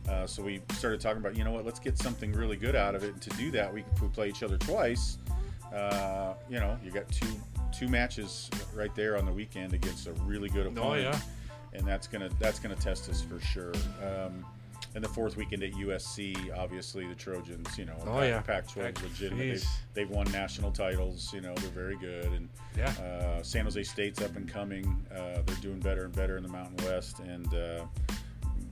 Uh, 0.10 0.28
so 0.28 0.44
we 0.44 0.62
started 0.74 1.00
talking 1.00 1.20
about, 1.20 1.38
you 1.38 1.46
know 1.46 1.52
what, 1.52 1.64
let's 1.64 1.80
get 1.80 1.98
something 1.98 2.34
really 2.34 2.58
good 2.58 2.75
out 2.75 2.96
of 2.96 3.04
it. 3.06 3.14
And 3.14 3.22
to 3.22 3.30
do 3.32 3.50
that, 3.52 3.74
we 3.74 3.86
we 4.02 4.10
play 4.10 4.28
each 4.28 4.44
other 4.44 4.58
twice. 4.58 5.20
Uh, 5.75 6.34
you 6.50 6.60
know, 6.60 6.77
you 6.84 6.91
got 6.91 7.08
two 7.12 7.27
two 7.77 7.88
matches 7.89 8.50
right 8.74 8.94
there 8.96 9.17
on 9.17 9.25
the 9.25 9.32
weekend 9.34 9.74
against 9.74 10.08
a 10.08 10.13
really 10.24 10.48
good 10.50 10.65
opponent 10.67 10.86
Oh, 10.88 10.94
yeah. 11.12 11.20
and 11.74 11.86
that's 11.86 12.08
gonna 12.08 12.29
that's 12.39 12.58
gonna 12.60 12.75
test 12.75 13.10
us 13.10 13.22
for 13.22 13.39
sure. 13.41 13.74
Um, 14.01 14.46
and 14.94 15.03
the 15.03 15.10
fourth 15.10 15.36
weekend 15.36 15.62
at 15.63 15.74
USC, 15.74 16.58
obviously 16.58 17.05
the 17.05 17.15
Trojans, 17.15 17.77
you 17.77 17.84
know, 17.84 17.98
Oh, 18.08 18.22
yeah. 18.22 18.39
Pac-12 18.39 18.82
Pac- 18.82 19.03
legitimate. 19.03 19.38
They've, 19.50 19.67
they've 19.94 20.10
won 20.10 20.32
national 20.32 20.72
titles. 20.72 21.34
You 21.34 21.41
know, 21.41 21.53
they're 21.55 21.70
very 21.72 21.98
good. 21.98 22.27
And 22.32 22.48
Yeah. 22.77 22.91
uh, 22.91 23.44
San 23.44 23.65
Jose 23.65 23.84
State's 23.84 24.22
up 24.22 24.38
and 24.38 24.48
coming. 24.48 25.05
Uh, 25.12 25.41
they're 25.46 25.55
doing 25.62 25.79
better 25.82 26.05
and 26.05 26.15
better 26.15 26.38
in 26.38 26.44
the 26.44 26.50
Mountain 26.50 26.86
West. 26.86 27.20
And 27.20 27.53
uh, 27.53 27.86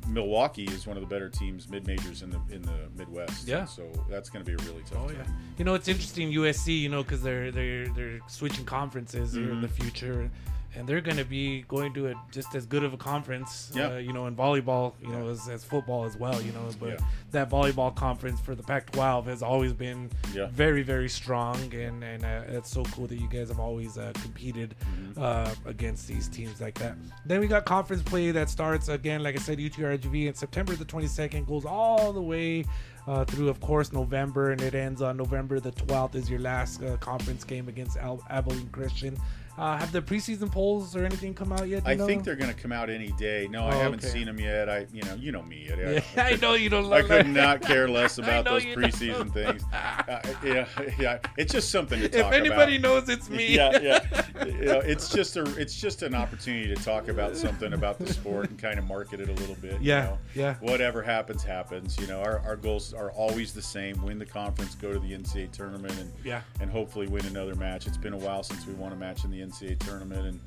Milwaukee 0.08 0.66
is 0.66 0.86
one 0.88 0.98
of 0.98 1.02
the 1.02 1.08
better 1.08 1.30
teams, 1.30 1.70
mid 1.70 1.86
majors 1.88 2.22
in 2.22 2.30
the 2.30 2.40
in 2.52 2.62
the 2.62 2.90
Midwest. 2.98 3.48
Yeah. 3.48 3.66
So 3.66 3.84
that's 4.10 4.30
going 4.30 4.44
to 4.46 4.50
be 4.58 4.62
a 4.62 4.68
really 4.68 4.84
tough. 4.84 5.00
Oh 5.04 5.08
time. 5.08 5.18
yeah, 5.18 5.34
you 5.58 5.66
know 5.66 5.74
it's 5.76 5.88
interesting 5.88 6.32
USC, 6.32 6.80
you 6.80 6.90
know, 6.90 7.04
because 7.04 7.22
they're 7.22 7.52
they're 7.52 7.88
they're 7.90 8.20
switching 8.28 8.66
conferences 8.66 9.34
here 9.34 9.52
in 9.52 9.62
the 9.62 9.68
Mm-hmm. 9.68 9.82
future, 9.84 10.32
and 10.76 10.88
they're 10.88 11.02
going 11.02 11.18
to 11.18 11.26
be 11.26 11.62
going 11.68 11.94
to 11.94 12.08
a 12.08 12.14
just 12.32 12.56
as 12.56 12.66
good 12.66 12.84
of 12.84 12.94
a 12.94 12.98
conference, 12.98 13.72
Yeah. 13.76 13.94
uh, 13.94 13.98
you 13.98 14.12
know, 14.14 14.28
in 14.28 14.36
volleyball, 14.36 14.94
you 15.02 15.10
know, 15.10 15.30
as, 15.30 15.48
as 15.48 15.64
football 15.64 16.04
as 16.06 16.18
well, 16.18 16.42
you 16.42 16.52
know. 16.52 16.68
But 16.80 16.90
Yeah. 16.90 16.98
that 17.32 17.50
volleyball 17.50 17.94
conference 17.96 18.40
for 18.40 18.56
the 18.56 18.64
Pac-12 18.64 19.26
has 19.26 19.44
always 19.44 19.74
been 19.74 20.10
Yeah. 20.34 20.48
very 20.48 20.84
very 20.84 21.10
strong, 21.10 21.58
and 21.74 22.04
and 22.04 22.24
uh, 22.26 22.42
it's 22.48 22.70
so 22.72 22.84
cool 22.86 23.08
that 23.08 23.20
you 23.20 23.28
guys 23.30 23.50
have 23.50 23.60
always 23.60 23.98
uh, 23.98 24.12
competed 24.22 24.76
Mm-hmm. 24.84 25.22
uh, 25.22 25.54
against 25.66 26.08
these 26.08 26.28
teams 26.28 26.60
like 26.62 26.76
that. 26.76 26.96
Then 27.26 27.40
we 27.40 27.48
got 27.48 27.66
conference 27.66 28.02
play 28.04 28.32
that 28.32 28.50
starts 28.50 28.88
again, 28.90 29.22
like 29.24 29.36
I 29.36 29.40
said, 29.40 29.60
UTRGV 29.60 30.28
in 30.28 30.34
September 30.34 30.76
the 30.76 30.86
22nd, 30.86 31.46
goes 31.48 31.66
all 31.66 32.12
the 32.14 32.22
way 32.22 32.66
uh, 33.06 33.26
through, 33.26 33.50
of 33.50 33.60
course, 33.60 33.92
November, 33.92 34.52
and 34.52 34.62
it 34.62 34.74
ends 34.74 35.02
on 35.02 35.18
November 35.18 35.60
the 35.60 35.72
12th. 35.74 36.16
Is 36.16 36.30
your 36.30 36.40
last 36.40 36.82
uh, 36.82 36.96
conference 36.98 37.44
game 37.44 37.68
against 37.68 37.98
Al- 37.98 38.24
Abilene 38.30 38.70
Christian 38.70 39.18
Uh, 39.58 39.78
have 39.78 39.92
the 39.92 40.02
preseason 40.02 40.52
polls 40.52 40.96
or 40.96 41.06
anything 41.06 41.34
come 41.34 41.52
out 41.52 41.68
yet? 41.68 41.84
I 41.86 41.94
know? 41.94 42.08
think 42.08 42.24
they're 42.24 42.36
going 42.36 42.54
to 42.54 42.60
come 42.60 42.72
out 42.72 42.90
any 42.90 43.12
day. 43.14 43.48
No, 43.52 43.66
I 43.68 43.76
Oh, 43.76 43.80
haven't 43.80 44.00
okay. 44.04 44.12
seen 44.12 44.26
them 44.26 44.40
yet. 44.40 44.68
I, 44.68 44.88
you 44.92 45.04
know, 45.04 45.14
you 45.14 45.32
know 45.32 45.44
me. 45.44 45.70
I, 45.72 45.76
Yeah, 45.92 46.02
I 46.18 46.36
know 46.38 46.56
you 46.56 46.70
don't. 46.70 46.92
I 46.92 47.04
could 47.04 47.28
not 47.28 47.62
care 47.62 47.88
less 47.88 48.18
about 48.20 48.46
those 48.46 48.66
you 48.66 48.76
preseason 48.76 49.32
things. 49.32 49.64
Uh, 49.72 50.22
yeah, 50.44 50.68
yeah, 51.00 51.20
it's 51.38 51.54
just 51.54 51.70
something 51.70 52.00
to 52.00 52.10
talk 52.10 52.20
about. 52.20 52.34
If 52.34 52.40
anybody 52.40 52.76
about. 52.78 52.88
knows, 53.06 53.10
it's 53.10 53.30
me. 53.30 53.56
yeah, 53.56 53.80
yeah. 53.80 54.26
You 54.46 54.66
know, 54.66 54.80
it's 54.80 55.10
just 55.10 55.38
a 55.38 55.44
it's 55.60 55.80
just 55.80 56.02
an 56.02 56.16
opportunity 56.16 56.74
to 56.74 56.82
talk 56.84 57.08
about 57.08 57.38
something 57.38 57.74
about 57.74 58.00
the 58.00 58.12
sport 58.12 58.50
and 58.50 58.58
kind 58.58 58.80
of 58.80 58.86
market 58.88 59.20
it 59.20 59.30
a 59.30 59.34
little 59.34 59.56
bit. 59.56 59.74
you 59.82 59.90
Yeah, 59.90 60.04
know. 60.06 60.20
yeah. 60.34 60.56
Whatever 60.62 61.04
happens, 61.04 61.44
happens. 61.44 61.98
You 62.00 62.08
know, 62.08 62.22
our, 62.22 62.40
our 62.40 62.56
goals 62.56 62.92
are 62.94 63.12
always 63.12 63.54
the 63.54 63.62
same: 63.62 64.02
win 64.04 64.18
the 64.18 64.26
conference, 64.26 64.74
go 64.76 64.92
to 64.94 65.00
the 65.00 65.12
NCAA 65.14 65.52
tournament, 65.52 65.96
and 66.00 66.12
Yeah. 66.24 66.42
and 66.60 66.72
hopefully 66.72 67.06
win 67.08 67.26
another 67.28 67.54
match. 67.56 67.86
It's 67.86 67.98
been 67.98 68.14
a 68.14 68.18
while 68.18 68.42
since 68.42 68.66
we 68.66 68.74
won 68.74 68.94
a 68.94 68.96
match 68.96 69.24
in 69.26 69.32
the 69.32 69.43
NCAA 69.44 69.80
tournament, 69.80 70.26
and 70.26 70.40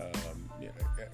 um, 0.00 0.50
yeah, 0.60 0.68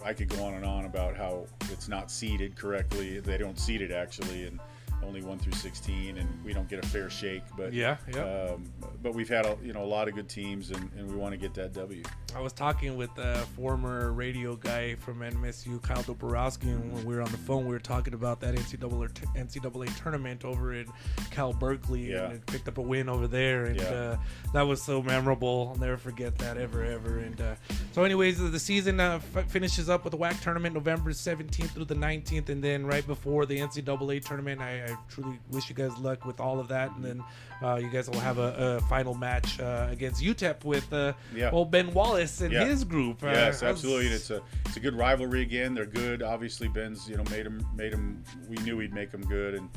I 0.05 0.13
could 0.13 0.29
go 0.29 0.45
on 0.45 0.55
and 0.55 0.65
on 0.65 0.85
about 0.85 1.17
how 1.17 1.47
it's 1.71 1.89
not 1.89 2.11
seeded 2.11 2.57
correctly. 2.57 3.21
They 3.21 3.39
don't 3.39 3.59
seed 3.59 3.81
it 3.81 3.91
actually, 3.91 4.47
and 4.47 4.59
only 5.05 5.23
one 5.23 5.39
through 5.39 5.53
16, 5.53 6.19
and 6.19 6.45
we 6.45 6.53
don't 6.53 6.69
get 6.69 6.85
a 6.85 6.89
fair 6.89 7.11
shake. 7.11 7.43
But 7.57 7.73
Yeah, 7.73 7.97
yeah. 8.15 8.51
Um, 8.55 8.65
but 9.03 9.15
we've 9.15 9.29
had 9.29 9.47
a, 9.47 9.57
you 9.63 9.73
know 9.73 9.83
a 9.83 9.87
lot 9.87 10.09
of 10.09 10.15
good 10.15 10.29
teams, 10.29 10.71
and, 10.71 10.91
and 10.97 11.11
we 11.11 11.17
want 11.17 11.33
to 11.33 11.37
get 11.39 11.55
that 11.55 11.73
W. 11.75 12.03
I 12.35 12.41
was 12.41 12.53
talking 12.53 12.97
with 12.97 13.11
a 13.19 13.37
former 13.57 14.13
radio 14.13 14.57
guy 14.57 14.95
from 14.97 15.21
NMSU, 15.21 15.83
Kyle 15.83 16.03
Doborowski, 16.03 16.65
and 16.69 16.93
when 16.93 17.05
we 17.05 17.15
were 17.15 17.21
on 17.23 17.31
the 17.31 17.37
phone, 17.39 17.65
we 17.67 17.73
were 17.73 17.79
talking 17.79 18.15
about 18.15 18.41
that 18.41 18.55
NCAA, 18.55 19.11
NCAA 19.37 20.03
tournament 20.03 20.45
over 20.45 20.73
in 20.75 20.87
Cal 21.31 21.53
Berkeley, 21.53 22.11
Yeah. 22.13 22.25
and 22.27 22.33
it 22.35 22.47
picked 22.47 22.69
up 22.69 22.79
a 22.79 22.83
win 22.83 23.09
over 23.09 23.27
there, 23.27 23.65
and 23.67 23.81
Yeah. 23.81 23.87
uh, 23.89 24.17
that 24.55 24.63
was 24.63 24.83
so 24.83 25.03
memorable. 25.03 25.73
I'll 25.75 25.81
never 25.81 25.97
forget 25.97 26.37
that 26.39 26.57
ever, 26.57 26.83
ever. 26.85 27.19
And 27.19 27.41
uh, 27.41 27.55
so, 27.93 28.05
anyways, 28.05 28.39
the 28.39 28.59
season 28.59 29.01
uh, 29.01 29.21
f- 29.35 29.51
finishes 29.51 29.89
up 29.91 30.05
with 30.05 30.13
the 30.13 30.19
WAC 30.19 30.41
tournament 30.41 30.75
November 30.75 31.11
17th 31.11 31.71
through 31.71 31.85
the 31.87 31.95
19th, 31.95 32.49
and 32.49 32.63
then 32.65 32.87
right 32.87 33.07
before 33.07 33.45
the 33.47 33.59
NCAA 33.59 34.25
tournament, 34.25 34.61
I, 34.61 34.85
I 34.85 34.92
truly 35.09 35.39
wish 35.51 35.69
you 35.69 35.75
guys 35.75 35.97
luck 35.99 36.25
with 36.25 36.41
all 36.41 36.59
of 36.61 36.69
that, 36.69 36.91
and 36.97 37.05
then 37.05 37.25
uh, 37.63 37.77
you 37.77 37.89
guys 37.91 38.09
will 38.11 38.21
have 38.21 38.39
a, 38.39 38.79
a 38.79 38.81
final 38.89 39.15
match 39.15 39.61
uh, 39.61 39.89
against 39.91 40.23
UTEP 40.23 40.65
with 40.65 40.93
uh, 40.93 41.13
Yeah. 41.35 41.51
old 41.51 41.71
Ben 41.71 41.93
Wallace 41.93 42.41
and 42.41 42.53
Yeah. 42.53 42.65
his 42.65 42.85
group. 42.85 43.23
Uh, 43.23 43.29
Yes, 43.29 43.63
absolutely. 43.63 44.07
And 44.07 44.15
it's 44.15 44.31
a 44.31 44.43
it's 44.67 44.77
a 44.77 44.81
good 44.81 44.95
rivalry 44.95 45.43
again. 45.43 45.75
They're 45.75 45.87
good. 45.87 46.23
Obviously, 46.23 46.69
Ben's 46.69 47.09
you 47.09 47.17
know 47.17 47.25
made 47.31 47.47
him 47.47 47.67
made 47.77 47.93
him. 47.93 48.23
We 48.49 48.57
knew 48.59 48.79
he'd 48.79 48.93
make 48.95 49.11
them 49.11 49.23
good, 49.23 49.55
and 49.55 49.69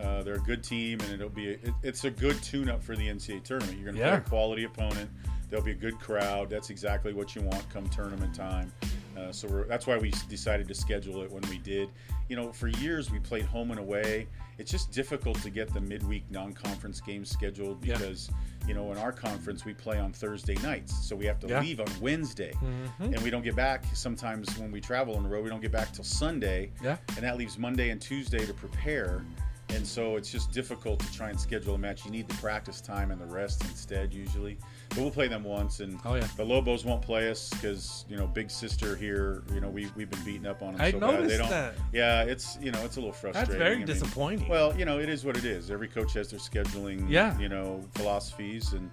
uh, 0.00 0.22
they're 0.22 0.34
a 0.34 0.38
good 0.40 0.62
team. 0.62 1.00
And 1.00 1.12
it'll 1.12 1.28
be 1.28 1.48
a, 1.48 1.52
it, 1.52 1.74
it's 1.82 2.04
a 2.04 2.10
good 2.10 2.42
tune 2.42 2.68
up 2.68 2.82
for 2.82 2.96
the 2.96 3.08
NCAA 3.08 3.42
tournament. 3.44 3.76
You're 3.78 3.84
going 3.92 3.96
to 3.96 4.00
Yeah. 4.00 4.16
play 4.16 4.26
a 4.26 4.28
quality 4.28 4.64
opponent. 4.64 5.10
There'll 5.50 5.64
be 5.64 5.72
a 5.72 5.74
good 5.76 6.00
crowd. 6.00 6.50
That's 6.50 6.70
exactly 6.70 7.12
what 7.12 7.36
you 7.36 7.42
want 7.42 7.68
come 7.70 7.88
tournament 7.90 8.34
time. 8.34 8.72
Uh, 9.16 9.32
so 9.32 9.48
we're, 9.48 9.64
that's 9.64 9.86
why 9.86 9.96
we 9.96 10.12
decided 10.28 10.66
to 10.68 10.74
schedule 10.74 11.22
it 11.22 11.30
when 11.30 11.42
we 11.50 11.58
did. 11.58 11.88
You 12.28 12.36
know, 12.36 12.52
for 12.52 12.68
years 12.68 13.10
we 13.10 13.18
played 13.18 13.44
home 13.44 13.70
and 13.70 13.78
away. 13.80 14.26
It's 14.58 14.70
just 14.70 14.92
difficult 14.92 15.40
to 15.42 15.50
get 15.50 15.72
the 15.74 15.80
midweek 15.80 16.24
non-conference 16.30 17.00
games 17.00 17.28
scheduled 17.30 17.84
Yeah. 17.84 17.94
because 17.98 18.30
you 18.66 18.72
know 18.74 18.90
in 18.92 18.98
our 18.98 19.12
conference 19.12 19.64
we 19.64 19.74
play 19.74 19.98
on 19.98 20.12
Thursday 20.12 20.54
nights, 20.62 21.06
so 21.06 21.14
we 21.14 21.26
have 21.26 21.38
to 21.40 21.48
Yeah. 21.48 21.60
leave 21.60 21.80
on 21.80 21.88
Wednesday 22.00 22.52
Mhm. 22.62 23.12
and 23.14 23.20
we 23.22 23.28
don't 23.30 23.42
get 23.42 23.54
back 23.56 23.84
sometimes 23.94 24.56
when 24.58 24.70
we 24.72 24.80
travel 24.80 25.16
on 25.16 25.22
the 25.22 25.28
road 25.28 25.44
we 25.44 25.50
don't 25.50 25.60
get 25.60 25.72
back 25.72 25.92
till 25.92 26.04
sunday 26.04 26.70
Yeah. 26.82 26.96
and 27.16 27.24
that 27.24 27.36
leaves 27.36 27.58
monday 27.58 27.90
and 27.90 28.00
tuesday 28.00 28.46
to 28.46 28.54
prepare 28.54 29.22
and 29.68 29.86
so 29.86 30.16
it's 30.16 30.30
just 30.32 30.50
difficult 30.52 31.00
to 31.00 31.12
try 31.12 31.28
and 31.28 31.38
schedule 31.38 31.74
a 31.74 31.78
match 31.78 32.06
you 32.06 32.10
need 32.10 32.26
the 32.26 32.34
practice 32.36 32.80
time 32.80 33.10
and 33.10 33.20
the 33.20 33.26
rest 33.26 33.62
instead 33.64 34.14
usually 34.14 34.56
but 34.94 35.02
we'll 35.02 35.10
play 35.10 35.26
them 35.28 35.42
once 35.44 35.80
and 35.80 35.98
Oh, 36.04 36.14
yeah. 36.14 36.26
the 36.36 36.44
lobos 36.44 36.84
won't 36.84 37.02
play 37.02 37.30
us 37.30 37.50
because 37.50 38.04
you 38.08 38.16
know 38.16 38.26
big 38.26 38.50
sister 38.50 38.94
here 38.96 39.42
you 39.52 39.60
know 39.60 39.68
we, 39.68 39.88
we've 39.96 40.08
been 40.10 40.22
beating 40.24 40.46
up 40.46 40.62
on 40.62 40.72
them 40.74 40.80
I 40.82 40.90
so 40.92 41.00
bad 41.00 41.08
they 41.10 41.16
noticed 41.16 41.38
don't 41.38 41.50
that. 41.50 41.74
yeah 41.92 42.22
it's 42.22 42.58
you 42.60 42.70
know 42.70 42.82
it's 42.84 42.96
a 42.96 43.00
little 43.00 43.12
frustrating 43.12 43.48
That's 43.50 43.58
very 43.58 43.74
I 43.74 43.78
mean, 43.78 43.86
disappointing. 43.86 44.48
well, 44.48 44.76
you 44.78 44.84
know, 44.84 44.98
it 44.98 45.08
is 45.08 45.24
what 45.24 45.36
it 45.36 45.44
is. 45.44 45.70
Every 45.70 45.88
coach 45.88 46.12
has 46.14 46.28
their 46.30 46.38
scheduling, 46.40 47.08
Yeah. 47.08 47.36
you 47.38 47.48
know, 47.48 47.82
philosophies, 47.94 48.72
and 48.72 48.90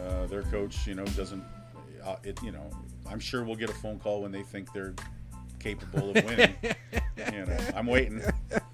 uh, 0.00 0.26
their 0.26 0.42
coach, 0.44 0.86
you 0.86 0.94
know, 0.94 1.04
doesn't. 1.06 1.44
Uh, 2.04 2.16
it, 2.24 2.42
you 2.42 2.52
know, 2.52 2.68
I'm 3.10 3.18
sure 3.20 3.44
we'll 3.44 3.56
get 3.56 3.70
a 3.70 3.74
phone 3.74 3.98
call 3.98 4.22
when 4.22 4.32
they 4.32 4.42
think 4.42 4.72
they're 4.72 4.94
capable 5.58 6.10
of 6.10 6.24
winning. 6.24 6.54
you 7.32 7.44
know, 7.46 7.56
I'm 7.74 7.86
waiting. 7.86 8.22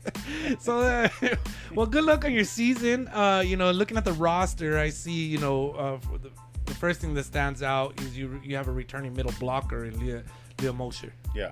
so, 0.59 0.79
uh, 0.81 1.09
well, 1.75 1.87
good 1.87 2.05
luck 2.05 2.25
on 2.25 2.33
your 2.33 2.45
season. 2.45 3.09
Uh, 3.09 3.43
you 3.47 3.57
know, 3.57 3.71
looking 3.71 3.97
at 3.97 4.05
the 4.05 4.13
roster, 4.15 4.79
I 4.79 4.91
see, 4.91 5.27
you 5.27 5.39
know, 5.39 5.71
uh, 5.73 5.99
for 5.99 6.19
the, 6.19 6.31
the 6.71 6.77
first 6.77 7.01
thing 7.01 7.15
that 7.15 7.25
stands 7.25 7.63
out 7.63 8.01
is 8.01 8.17
you 8.17 8.41
you 8.45 8.55
have 8.55 8.69
a 8.69 8.73
returning 8.73 9.13
middle 9.13 9.35
blocker 9.41 9.87
in 9.87 9.99
Leah, 9.99 10.23
Leah 10.61 10.73
Mosher. 10.73 11.13
Yeah, 11.35 11.51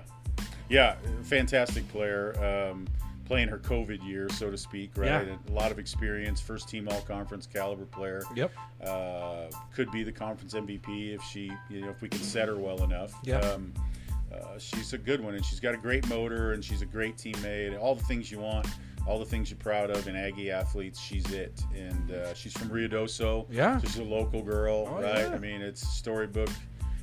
yeah, 0.69 0.95
fantastic 1.23 1.87
player. 1.89 2.33
Um, 2.71 2.87
playing 3.25 3.49
her 3.49 3.59
COVID 3.59 4.03
year, 4.03 4.27
so 4.29 4.49
to 4.49 4.57
speak, 4.57 4.91
right? 4.95 5.27
Yeah. 5.27 5.35
A 5.49 5.51
lot 5.51 5.71
of 5.71 5.77
experience, 5.77 6.41
first 6.41 6.67
team 6.67 6.87
all 6.89 7.01
conference 7.01 7.45
caliber 7.45 7.85
player. 7.85 8.23
Yep. 8.33 8.51
uh, 8.83 9.43
could 9.71 9.91
be 9.91 10.01
the 10.03 10.11
conference 10.11 10.55
MVP 10.55 11.13
if 11.13 11.21
she, 11.21 11.51
you 11.69 11.81
know, 11.81 11.89
if 11.89 12.01
we 12.01 12.09
can 12.09 12.21
set 12.21 12.47
her 12.47 12.57
well 12.57 12.83
enough. 12.83 13.13
Yeah. 13.23 13.37
Um, 13.41 13.71
uh, 14.33 14.57
she's 14.57 14.93
a 14.93 14.97
good 14.97 15.21
one, 15.21 15.35
and 15.35 15.45
she's 15.45 15.59
got 15.59 15.75
a 15.75 15.77
great 15.77 16.07
motor, 16.07 16.53
and 16.53 16.63
she's 16.63 16.81
a 16.81 16.87
great 16.87 17.17
teammate. 17.17 17.79
All 17.79 17.93
the 17.93 18.03
things 18.05 18.31
you 18.31 18.39
want, 18.39 18.67
all 19.09 19.17
the 19.17 19.25
things 19.25 19.49
you're 19.49 19.57
proud 19.57 19.89
of 19.89 20.07
in 20.07 20.15
Aggie 20.15 20.51
athletes, 20.51 20.99
she's 21.01 21.31
it. 21.31 21.63
And 21.75 22.11
uh, 22.11 22.33
she's 22.35 22.53
from 22.53 22.69
Ruidoso. 22.69 23.47
Yeah. 23.49 23.79
She's 23.81 23.97
a 23.97 24.03
local 24.03 24.43
girl, 24.43 24.87
Oh, 24.87 25.01
right? 25.01 25.21
yeah. 25.27 25.31
I 25.33 25.39
mean, 25.39 25.61
it's 25.61 25.81
storybook. 25.87 26.49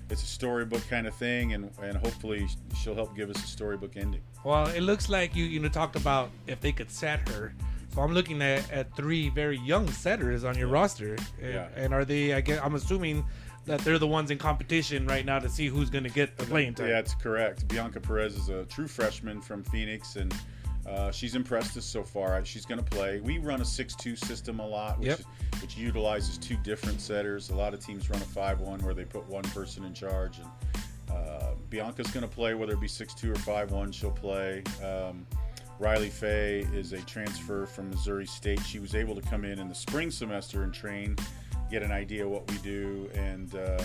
It's 0.09 0.23
a 0.23 0.27
storybook 0.27 0.87
kind 0.89 1.09
of 1.09 1.15
thing, 1.17 1.53
and, 1.55 1.69
and 1.83 1.97
hopefully 1.97 2.47
she'll 2.81 2.95
help 2.95 3.17
give 3.17 3.29
us 3.29 3.43
a 3.43 3.47
storybook 3.49 3.97
ending. 3.97 4.21
Well, 4.45 4.69
it 4.69 4.83
looks 4.83 5.09
like 5.09 5.35
you 5.35 5.45
you 5.45 5.59
know 5.59 5.69
talked 5.69 5.97
about 5.97 6.31
if 6.47 6.61
they 6.61 6.71
could 6.71 6.93
set 6.93 7.29
her. 7.31 7.53
So 7.93 8.03
I'm 8.03 8.13
looking 8.15 8.41
at, 8.41 8.71
at 8.71 8.95
three 8.95 9.31
very 9.31 9.59
young 9.59 9.89
setters 9.91 10.45
on 10.45 10.57
your 10.57 10.69
roster. 10.69 11.17
And, 11.43 11.55
Yeah. 11.55 11.69
and 11.75 11.93
are 11.93 12.05
they? 12.05 12.35
I 12.35 12.41
guess 12.41 12.61
I'm 12.63 12.77
assuming 12.77 13.25
that 13.65 13.81
they're 13.81 13.99
the 13.99 14.07
ones 14.07 14.31
in 14.31 14.39
competition 14.39 15.09
right 15.09 15.25
now 15.27 15.41
to 15.41 15.49
see 15.49 15.67
who's 15.67 15.91
going 15.91 16.05
to 16.05 16.11
get 16.11 16.37
the 16.39 16.45
playing 16.45 16.75
time. 16.75 16.87
Yeah, 16.87 16.95
that's 17.03 17.17
correct. 17.17 17.67
Bianca 17.67 17.99
Perez 17.99 18.37
is 18.37 18.49
a 18.49 18.65
true 18.67 18.87
freshman 18.87 19.41
from 19.41 19.65
Phoenix, 19.65 20.15
and 20.15 20.33
uh, 20.89 21.11
she's 21.11 21.35
impressed 21.35 21.77
us 21.77 21.85
so 21.85 22.03
far. 22.03 22.45
She's 22.45 22.65
going 22.65 22.83
to 22.83 22.91
play. 22.91 23.21
We 23.21 23.39
run 23.39 23.61
a 23.61 23.65
6-2 23.65 24.17
system 24.17 24.61
a 24.61 24.67
lot, 24.67 24.99
which, 24.99 25.09
Yep. 25.09 25.21
which 25.61 25.77
utilizes 25.77 26.39
two 26.39 26.57
different 26.59 27.01
setters. 27.01 27.51
A 27.51 27.55
lot 27.55 27.75
of 27.75 27.85
teams 27.85 28.09
run 28.09 28.21
a 28.23 28.25
5-1 28.25 28.83
where 28.83 28.95
they 28.95 29.05
put 29.05 29.27
one 29.29 29.43
person 29.45 29.85
in 29.85 29.95
charge. 29.95 30.39
And 30.39 30.49
uh, 31.17 31.55
Bianca's 31.71 32.11
going 32.11 32.29
to 32.29 32.33
play, 32.33 32.55
whether 32.55 32.73
it 32.75 32.81
be 32.81 32.87
6-2 32.87 33.31
or 33.31 33.35
5-1, 33.35 33.93
she'll 33.93 34.11
play. 34.13 34.63
Um, 34.85 35.27
Riley 35.79 36.09
Fay 36.09 36.61
is 36.73 36.93
a 36.93 37.01
transfer 37.03 37.67
from 37.67 37.91
Missouri 37.91 38.27
State. 38.27 38.61
She 38.61 38.79
was 38.79 38.95
able 38.95 39.15
to 39.15 39.21
come 39.21 39.45
in 39.45 39.59
in 39.59 39.69
the 39.69 39.75
spring 39.75 40.11
semester 40.11 40.63
and 40.63 40.73
train, 40.73 41.17
get 41.71 41.83
an 41.83 41.93
idea 41.93 42.27
what 42.27 42.51
we 42.51 42.57
do, 42.59 43.11
and 43.15 43.55
uh, 43.55 43.83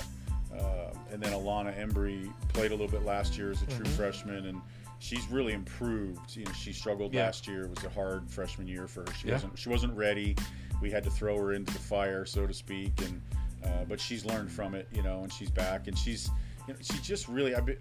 uh, 0.57 0.93
and 1.11 1.21
then 1.21 1.33
Alana 1.33 1.77
Embry 1.77 2.31
played 2.49 2.71
a 2.71 2.75
little 2.75 2.87
bit 2.87 3.03
last 3.03 3.37
year 3.37 3.51
as 3.51 3.61
a 3.61 3.65
true 3.65 3.85
freshman, 3.85 4.45
and 4.45 4.61
she's 5.01 5.27
really 5.29 5.53
improved. 5.53 6.35
You 6.37 6.45
know, 6.45 6.51
she 6.53 6.71
struggled 6.71 7.13
Yeah. 7.13 7.25
last 7.25 7.47
year; 7.47 7.63
it 7.63 7.69
was 7.69 7.83
a 7.83 7.89
hard 7.89 8.29
freshman 8.29 8.67
year 8.67 8.87
for 8.87 9.01
her. 9.01 9.13
She 9.15 9.27
Yeah. 9.27 9.33
wasn't 9.33 9.57
she 9.59 9.69
wasn't 9.69 9.93
ready. 9.97 10.35
We 10.81 10.89
had 10.91 11.03
to 11.03 11.11
throw 11.11 11.37
her 11.37 11.53
into 11.53 11.73
the 11.73 11.79
fire, 11.79 12.25
so 12.25 12.47
to 12.47 12.53
speak, 12.53 12.93
and 13.01 13.21
uh, 13.63 13.85
but 13.87 13.99
she's 13.99 14.25
learned 14.25 14.51
from 14.51 14.73
it, 14.73 14.87
you 14.93 15.03
know, 15.03 15.23
and 15.23 15.31
she's 15.33 15.51
back, 15.51 15.87
and 15.87 15.97
she's 15.97 16.29
you 16.67 16.73
know, 16.73 16.79
she 16.81 16.97
just 16.99 17.27
really 17.27 17.55
I, 17.55 17.59
be- 17.59 17.77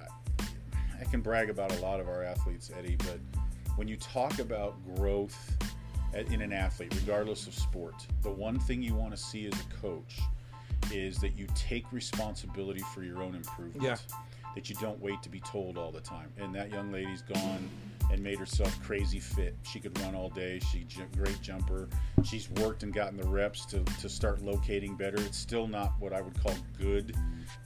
I 1.00 1.04
can 1.04 1.20
brag 1.20 1.50
about 1.50 1.72
a 1.72 1.80
lot 1.80 2.00
of 2.00 2.08
our 2.08 2.22
athletes, 2.22 2.70
Eddie, 2.76 2.96
but 2.96 3.18
when 3.76 3.86
you 3.88 3.96
talk 3.96 4.38
about 4.38 4.74
growth 4.96 5.56
in 6.14 6.42
an 6.42 6.52
athlete, 6.52 6.92
regardless 6.96 7.46
of 7.46 7.54
sport, 7.54 7.94
the 8.22 8.30
one 8.30 8.58
thing 8.58 8.82
you 8.82 8.94
want 8.94 9.12
to 9.12 9.16
see 9.16 9.46
as 9.46 9.52
a 9.54 9.80
coach 9.80 10.18
is 10.92 11.18
that 11.18 11.36
you 11.36 11.46
take 11.54 11.90
responsibility 11.92 12.82
for 12.94 13.02
your 13.02 13.22
own 13.22 13.34
improvement. 13.34 13.82
Yeah. 13.82 13.96
That 14.54 14.68
you 14.68 14.74
don't 14.76 15.00
wait 15.00 15.22
to 15.22 15.28
be 15.28 15.40
told 15.40 15.78
all 15.78 15.92
the 15.92 16.00
time. 16.00 16.28
And 16.38 16.52
that 16.54 16.70
young 16.72 16.90
lady's 16.90 17.22
gone 17.22 17.68
and 18.10 18.20
made 18.20 18.36
herself 18.38 18.76
crazy 18.82 19.20
fit. 19.20 19.54
She 19.62 19.78
could 19.78 19.96
run 20.00 20.16
all 20.16 20.28
day. 20.30 20.58
She 20.72 20.82
ju- 20.84 21.06
great 21.16 21.40
jumper. 21.40 21.88
She's 22.24 22.50
worked 22.50 22.82
and 22.82 22.92
gotten 22.92 23.16
the 23.16 23.28
reps 23.28 23.64
to, 23.66 23.84
to 24.00 24.08
start 24.08 24.42
locating 24.42 24.96
better. 24.96 25.18
It's 25.20 25.38
still 25.38 25.68
not 25.68 25.92
what 26.00 26.12
I 26.12 26.20
would 26.20 26.36
call 26.42 26.56
good, 26.76 27.14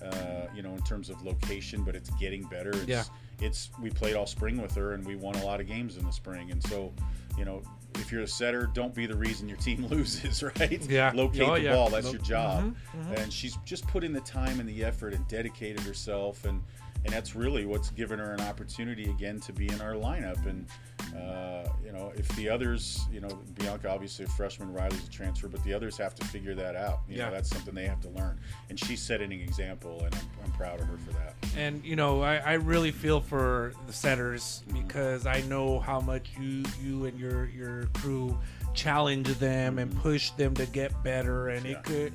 uh, 0.03 0.49
you 0.55 0.63
know, 0.63 0.73
in 0.75 0.83
terms 0.83 1.09
of 1.09 1.23
location, 1.23 1.83
but 1.85 1.97
it's 1.97 2.11
getting 2.11 2.43
better. 2.43 2.71
It's, 2.73 2.87
Yeah. 2.87 3.05
It's 3.41 3.71
we 3.81 3.89
played 3.91 4.15
all 4.15 4.27
spring 4.27 4.61
with 4.61 4.75
her 4.75 4.93
and 4.93 5.05
we 5.07 5.17
won 5.17 5.35
a 5.37 5.45
lot 5.45 5.61
of 5.61 5.67
games 5.67 5.97
in 5.97 6.05
the 6.05 6.13
spring. 6.13 6.51
And 6.51 6.63
so, 6.69 6.93
you 7.39 7.47
know, 7.47 7.63
if 8.01 8.11
you're 8.13 8.23
a 8.23 8.29
setter, 8.29 8.69
don't 8.73 8.95
be 8.95 9.07
the 9.07 9.17
reason 9.17 9.49
your 9.49 9.59
team 9.59 9.87
loses, 9.91 10.43
right? 10.43 10.81
Yeah. 10.89 11.13
Locate 11.15 11.43
Oh, 11.43 11.55
the 11.55 11.61
yeah. 11.63 11.75
ball. 11.75 11.91
That's 11.91 12.13
your 12.13 12.21
job. 12.23 12.75
Mhm, 12.95 13.07
mhm. 13.15 13.19
And 13.23 13.33
she's 13.33 13.57
just 13.65 13.87
put 13.89 14.05
in 14.05 14.13
the 14.13 14.21
time 14.21 14.61
and 14.61 14.69
the 14.69 14.85
effort 14.85 15.15
and 15.15 15.27
dedicated 15.29 15.81
herself. 15.83 16.45
And 16.45 16.63
and 17.05 17.13
that's 17.13 17.35
really 17.35 17.65
what's 17.67 17.91
given 17.91 18.19
her 18.19 18.33
an 18.33 18.41
opportunity 18.41 19.05
again 19.11 19.39
to 19.41 19.53
be 19.53 19.69
in 19.69 19.81
our 19.81 19.93
lineup. 19.93 20.45
And 20.47 20.67
uh, 21.15 21.69
you 21.85 21.93
know, 21.93 22.13
if 22.17 22.27
the 22.37 22.49
others, 22.49 23.05
you 23.13 23.21
know, 23.21 23.29
Bianca 23.59 23.89
obviously 23.91 24.25
a 24.25 24.29
freshman, 24.29 24.73
Riley's 24.73 25.07
a 25.07 25.11
transfer, 25.11 25.47
but 25.49 25.63
the 25.65 25.73
others 25.75 25.97
have 25.99 26.15
to 26.17 26.25
figure 26.27 26.55
that 26.55 26.75
out. 26.77 27.01
You 27.09 27.19
Yeah. 27.19 27.27
know, 27.27 27.33
that's 27.35 27.51
something 27.51 27.75
they 27.75 27.87
have 27.87 28.01
to 28.01 28.09
learn. 28.11 28.41
And 28.71 28.79
she's 28.81 29.01
setting 29.03 29.33
an 29.33 29.41
example, 29.41 30.03
and 30.05 30.15
I'm, 30.15 30.29
I'm 30.45 30.53
proud 30.53 30.81
of 30.81 30.87
her 30.87 30.97
for 30.97 31.13
that. 31.13 31.35
And 31.57 31.85
you 31.85 31.95
know, 31.97 32.23
I, 32.23 32.37
I 32.37 32.53
really 32.55 32.91
feel 32.91 33.21
for 33.21 33.73
the 33.87 33.93
setters 33.93 34.63
because 34.73 35.27
I 35.27 35.43
know 35.43 35.79
how 35.81 36.01
much 36.01 36.31
you 36.41 36.65
you 36.83 37.05
and 37.05 37.19
your 37.21 37.47
your 37.51 37.85
crew 37.95 38.37
challenge 38.73 39.29
them 39.39 39.79
and 39.79 39.95
push 39.99 40.31
them 40.31 40.55
to 40.55 40.67
get 40.67 41.01
better, 41.05 41.49
and 41.49 41.65
Yeah. 41.67 41.73
it 41.79 41.85
could 41.85 42.13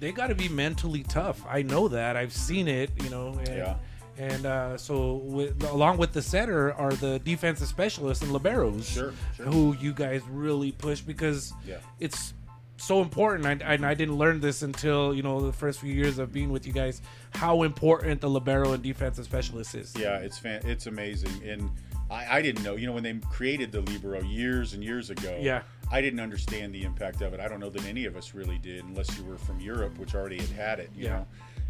they 0.00 0.10
got 0.10 0.28
to 0.28 0.34
be 0.34 0.48
mentally 0.48 1.02
tough. 1.02 1.44
I 1.48 1.60
know 1.62 1.86
that 1.88 2.16
I've 2.16 2.32
seen 2.32 2.66
it. 2.66 2.90
You 3.02 3.10
know, 3.10 3.28
and, 3.38 3.48
Yeah. 3.48 3.76
And 4.18 4.46
uh, 4.46 4.76
so, 4.78 5.16
with, 5.16 5.62
along 5.64 5.98
with 5.98 6.12
the 6.12 6.22
center 6.22 6.72
are 6.72 6.92
the 6.92 7.18
defensive 7.18 7.68
specialists 7.68 8.22
and 8.24 8.32
liberos, 8.32 8.84
Sure, 8.92 9.12
sure. 9.36 9.46
who 9.46 9.76
you 9.78 9.92
guys 9.92 10.22
really 10.30 10.72
push 10.72 11.00
because 11.00 11.52
Yeah. 11.66 11.76
it's 12.00 12.32
so 12.78 13.02
important. 13.02 13.46
I, 13.62 13.74
I, 13.74 13.90
I 13.90 13.94
didn't 13.94 14.16
learn 14.16 14.40
this 14.40 14.62
until 14.62 15.14
you 15.14 15.22
know 15.22 15.40
the 15.40 15.52
first 15.52 15.80
few 15.80 15.92
years 15.92 16.18
of 16.18 16.32
being 16.32 16.50
with 16.50 16.66
you 16.66 16.72
guys. 16.72 17.02
How 17.34 17.62
important 17.62 18.20
the 18.20 18.30
libero 18.30 18.72
and 18.72 18.82
defensive 18.82 19.24
specialist 19.26 19.74
is. 19.74 19.94
Yeah, 19.98 20.18
it's 20.18 20.38
fan- 20.38 20.62
it's 20.64 20.86
amazing, 20.86 21.42
and 21.46 21.70
I, 22.10 22.38
I 22.38 22.42
didn't 22.42 22.62
know. 22.64 22.76
You 22.76 22.86
know, 22.86 22.92
when 22.92 23.02
they 23.02 23.14
created 23.30 23.70
the 23.72 23.80
libero 23.82 24.22
years 24.22 24.72
and 24.74 24.82
years 24.82 25.10
ago, 25.10 25.38
Yeah. 25.42 25.62
I 25.92 26.00
didn't 26.00 26.18
understand 26.20 26.74
the 26.74 26.82
impact 26.82 27.20
of 27.22 27.32
it. 27.32 27.38
I 27.40 27.46
don't 27.48 27.60
know 27.60 27.70
that 27.70 27.84
any 27.84 28.06
of 28.06 28.16
us 28.16 28.34
really 28.34 28.58
did, 28.58 28.84
unless 28.84 29.16
you 29.18 29.24
were 29.24 29.38
from 29.38 29.60
Europe, 29.60 29.98
which 29.98 30.14
already 30.16 30.38
had 30.38 30.48
had 30.50 30.80
it. 30.80 30.90
You 30.96 31.04
Yeah. 31.04 31.10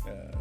know, 0.07 0.11
uh, 0.11 0.37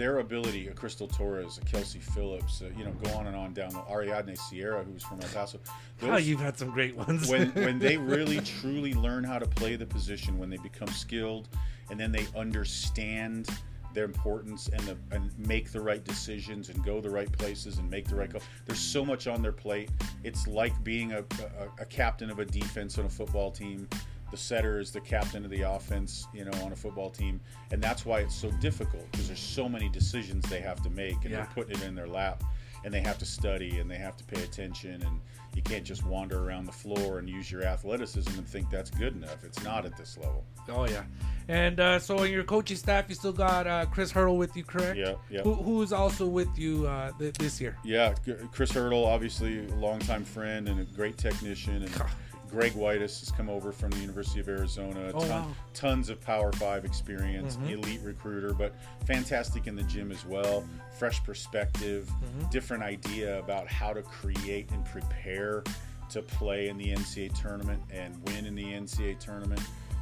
their 0.00 0.20
ability, 0.20 0.68
a 0.68 0.72
Crystal 0.72 1.06
Torres, 1.06 1.58
a 1.58 1.64
Kelsey 1.66 1.98
Phillips, 1.98 2.62
uh, 2.62 2.70
you 2.74 2.86
know, 2.86 2.92
go 3.04 3.10
on 3.18 3.26
and 3.26 3.36
on 3.36 3.52
down 3.52 3.68
the 3.68 3.82
Ariadne 3.90 4.34
Sierra, 4.34 4.82
who's 4.82 5.02
from 5.02 5.20
El 5.20 5.28
Paso. 5.28 5.60
Oh, 6.00 6.16
you've 6.16 6.40
had 6.40 6.56
some 6.56 6.70
great 6.70 6.96
ones. 6.96 7.28
when 7.28 7.50
when 7.54 7.78
they 7.78 7.98
really 7.98 8.40
truly 8.40 8.94
learn 8.94 9.24
how 9.24 9.38
to 9.38 9.46
play 9.46 9.76
the 9.76 9.84
position, 9.84 10.38
when 10.38 10.48
they 10.48 10.56
become 10.56 10.88
skilled, 10.88 11.50
and 11.90 12.00
then 12.00 12.12
they 12.12 12.26
understand 12.34 13.46
their 13.92 14.06
importance 14.06 14.68
and 14.68 14.80
the, 14.84 14.96
and 15.10 15.38
make 15.38 15.70
the 15.70 15.80
right 15.80 16.02
decisions 16.02 16.70
and 16.70 16.82
go 16.82 17.02
the 17.02 17.10
right 17.10 17.30
places 17.32 17.76
and 17.76 17.90
make 17.90 18.08
the 18.08 18.14
right 18.14 18.32
call. 18.32 18.40
There's 18.64 18.78
so 18.78 19.04
much 19.04 19.26
on 19.26 19.42
their 19.42 19.52
plate. 19.52 19.90
It's 20.24 20.46
like 20.46 20.82
being 20.82 21.12
a, 21.12 21.18
a, 21.18 21.82
a 21.82 21.84
captain 21.84 22.30
of 22.30 22.38
a 22.38 22.46
defense 22.46 22.96
on 22.98 23.04
a 23.04 23.10
football 23.10 23.50
team. 23.50 23.86
The 24.30 24.36
setter 24.36 24.78
is 24.78 24.92
the 24.92 25.00
captain 25.00 25.44
of 25.44 25.50
the 25.50 25.62
offense, 25.62 26.26
you 26.32 26.44
know, 26.44 26.52
on 26.64 26.72
a 26.72 26.76
football 26.76 27.10
team, 27.10 27.40
and 27.72 27.82
that's 27.82 28.04
why 28.06 28.20
it's 28.20 28.34
so 28.34 28.50
difficult 28.60 29.10
because 29.10 29.26
there's 29.26 29.40
so 29.40 29.68
many 29.68 29.88
decisions 29.88 30.48
they 30.48 30.60
have 30.60 30.80
to 30.84 30.90
make, 30.90 31.16
and 31.22 31.30
Yeah. 31.30 31.38
they're 31.38 31.50
putting 31.54 31.80
it 31.80 31.82
in 31.84 31.94
their 31.96 32.06
lap, 32.06 32.44
and 32.84 32.94
they 32.94 33.00
have 33.00 33.18
to 33.18 33.26
study 33.26 33.78
and 33.80 33.90
they 33.90 33.96
have 33.98 34.16
to 34.18 34.24
pay 34.24 34.42
attention, 34.42 35.02
and 35.02 35.20
you 35.56 35.62
can't 35.62 35.82
just 35.84 36.04
wander 36.06 36.44
around 36.48 36.64
the 36.66 36.72
floor 36.72 37.18
and 37.18 37.28
use 37.28 37.50
your 37.50 37.64
athleticism 37.64 38.30
and 38.38 38.46
think 38.48 38.70
that's 38.70 38.90
good 38.90 39.16
enough. 39.16 39.42
It's 39.44 39.62
not 39.64 39.84
at 39.84 39.96
this 39.96 40.16
level. 40.16 40.44
oh 40.68 40.86
yeah, 40.86 41.02
and 41.48 41.80
uh, 41.80 41.98
so 41.98 42.22
in 42.22 42.30
your 42.30 42.44
coaching 42.44 42.76
staff, 42.76 43.06
you 43.08 43.16
still 43.16 43.32
got 43.32 43.66
uh, 43.66 43.84
Chris 43.86 44.12
Hurdle 44.12 44.36
with 44.38 44.56
you, 44.56 44.62
correct? 44.62 44.96
Yeah, 44.96 45.14
yeah. 45.28 45.42
Who, 45.42 45.54
who's 45.54 45.92
also 45.92 46.28
with 46.28 46.56
you 46.56 46.86
uh, 46.86 47.10
th- 47.18 47.34
this 47.34 47.60
year? 47.60 47.76
Yeah, 47.82 48.14
Chris 48.52 48.70
Hurdle, 48.70 49.04
obviously 49.04 49.66
a 49.66 49.74
longtime 49.74 50.24
friend 50.24 50.68
and 50.68 50.78
a 50.80 50.84
great 50.84 51.18
technician, 51.18 51.82
and 51.82 52.02
Greg 52.50 52.72
Whitus 52.72 53.20
has 53.20 53.30
come 53.30 53.48
over 53.48 53.70
from 53.72 53.90
the 53.90 53.98
University 53.98 54.40
of 54.40 54.48
Arizona. 54.48 55.10
Oh, 55.14 55.20
Ton- 55.20 55.28
wow. 55.28 55.46
Tons 55.72 56.08
of 56.08 56.20
Power 56.20 56.52
Five 56.52 56.84
experience, 56.84 57.56
Mhm. 57.56 57.70
elite 57.70 58.00
recruiter, 58.02 58.52
but 58.52 58.74
fantastic 59.06 59.66
in 59.66 59.76
the 59.76 59.84
gym 59.84 60.10
as 60.10 60.24
well. 60.26 60.64
Fresh 60.98 61.22
perspective, 61.24 62.08
Mm-hmm. 62.08 62.48
different 62.50 62.82
idea 62.82 63.38
about 63.38 63.68
how 63.68 63.92
to 63.92 64.02
create 64.02 64.70
and 64.72 64.84
prepare 64.84 65.62
to 66.10 66.22
play 66.22 66.68
in 66.68 66.76
the 66.76 66.90
NCAA 66.92 67.28
tournament 67.28 67.80
and 67.90 68.20
win 68.26 68.44
in 68.46 68.56
the 68.56 68.64
NCAA 68.74 69.14
tournament. 69.14 69.60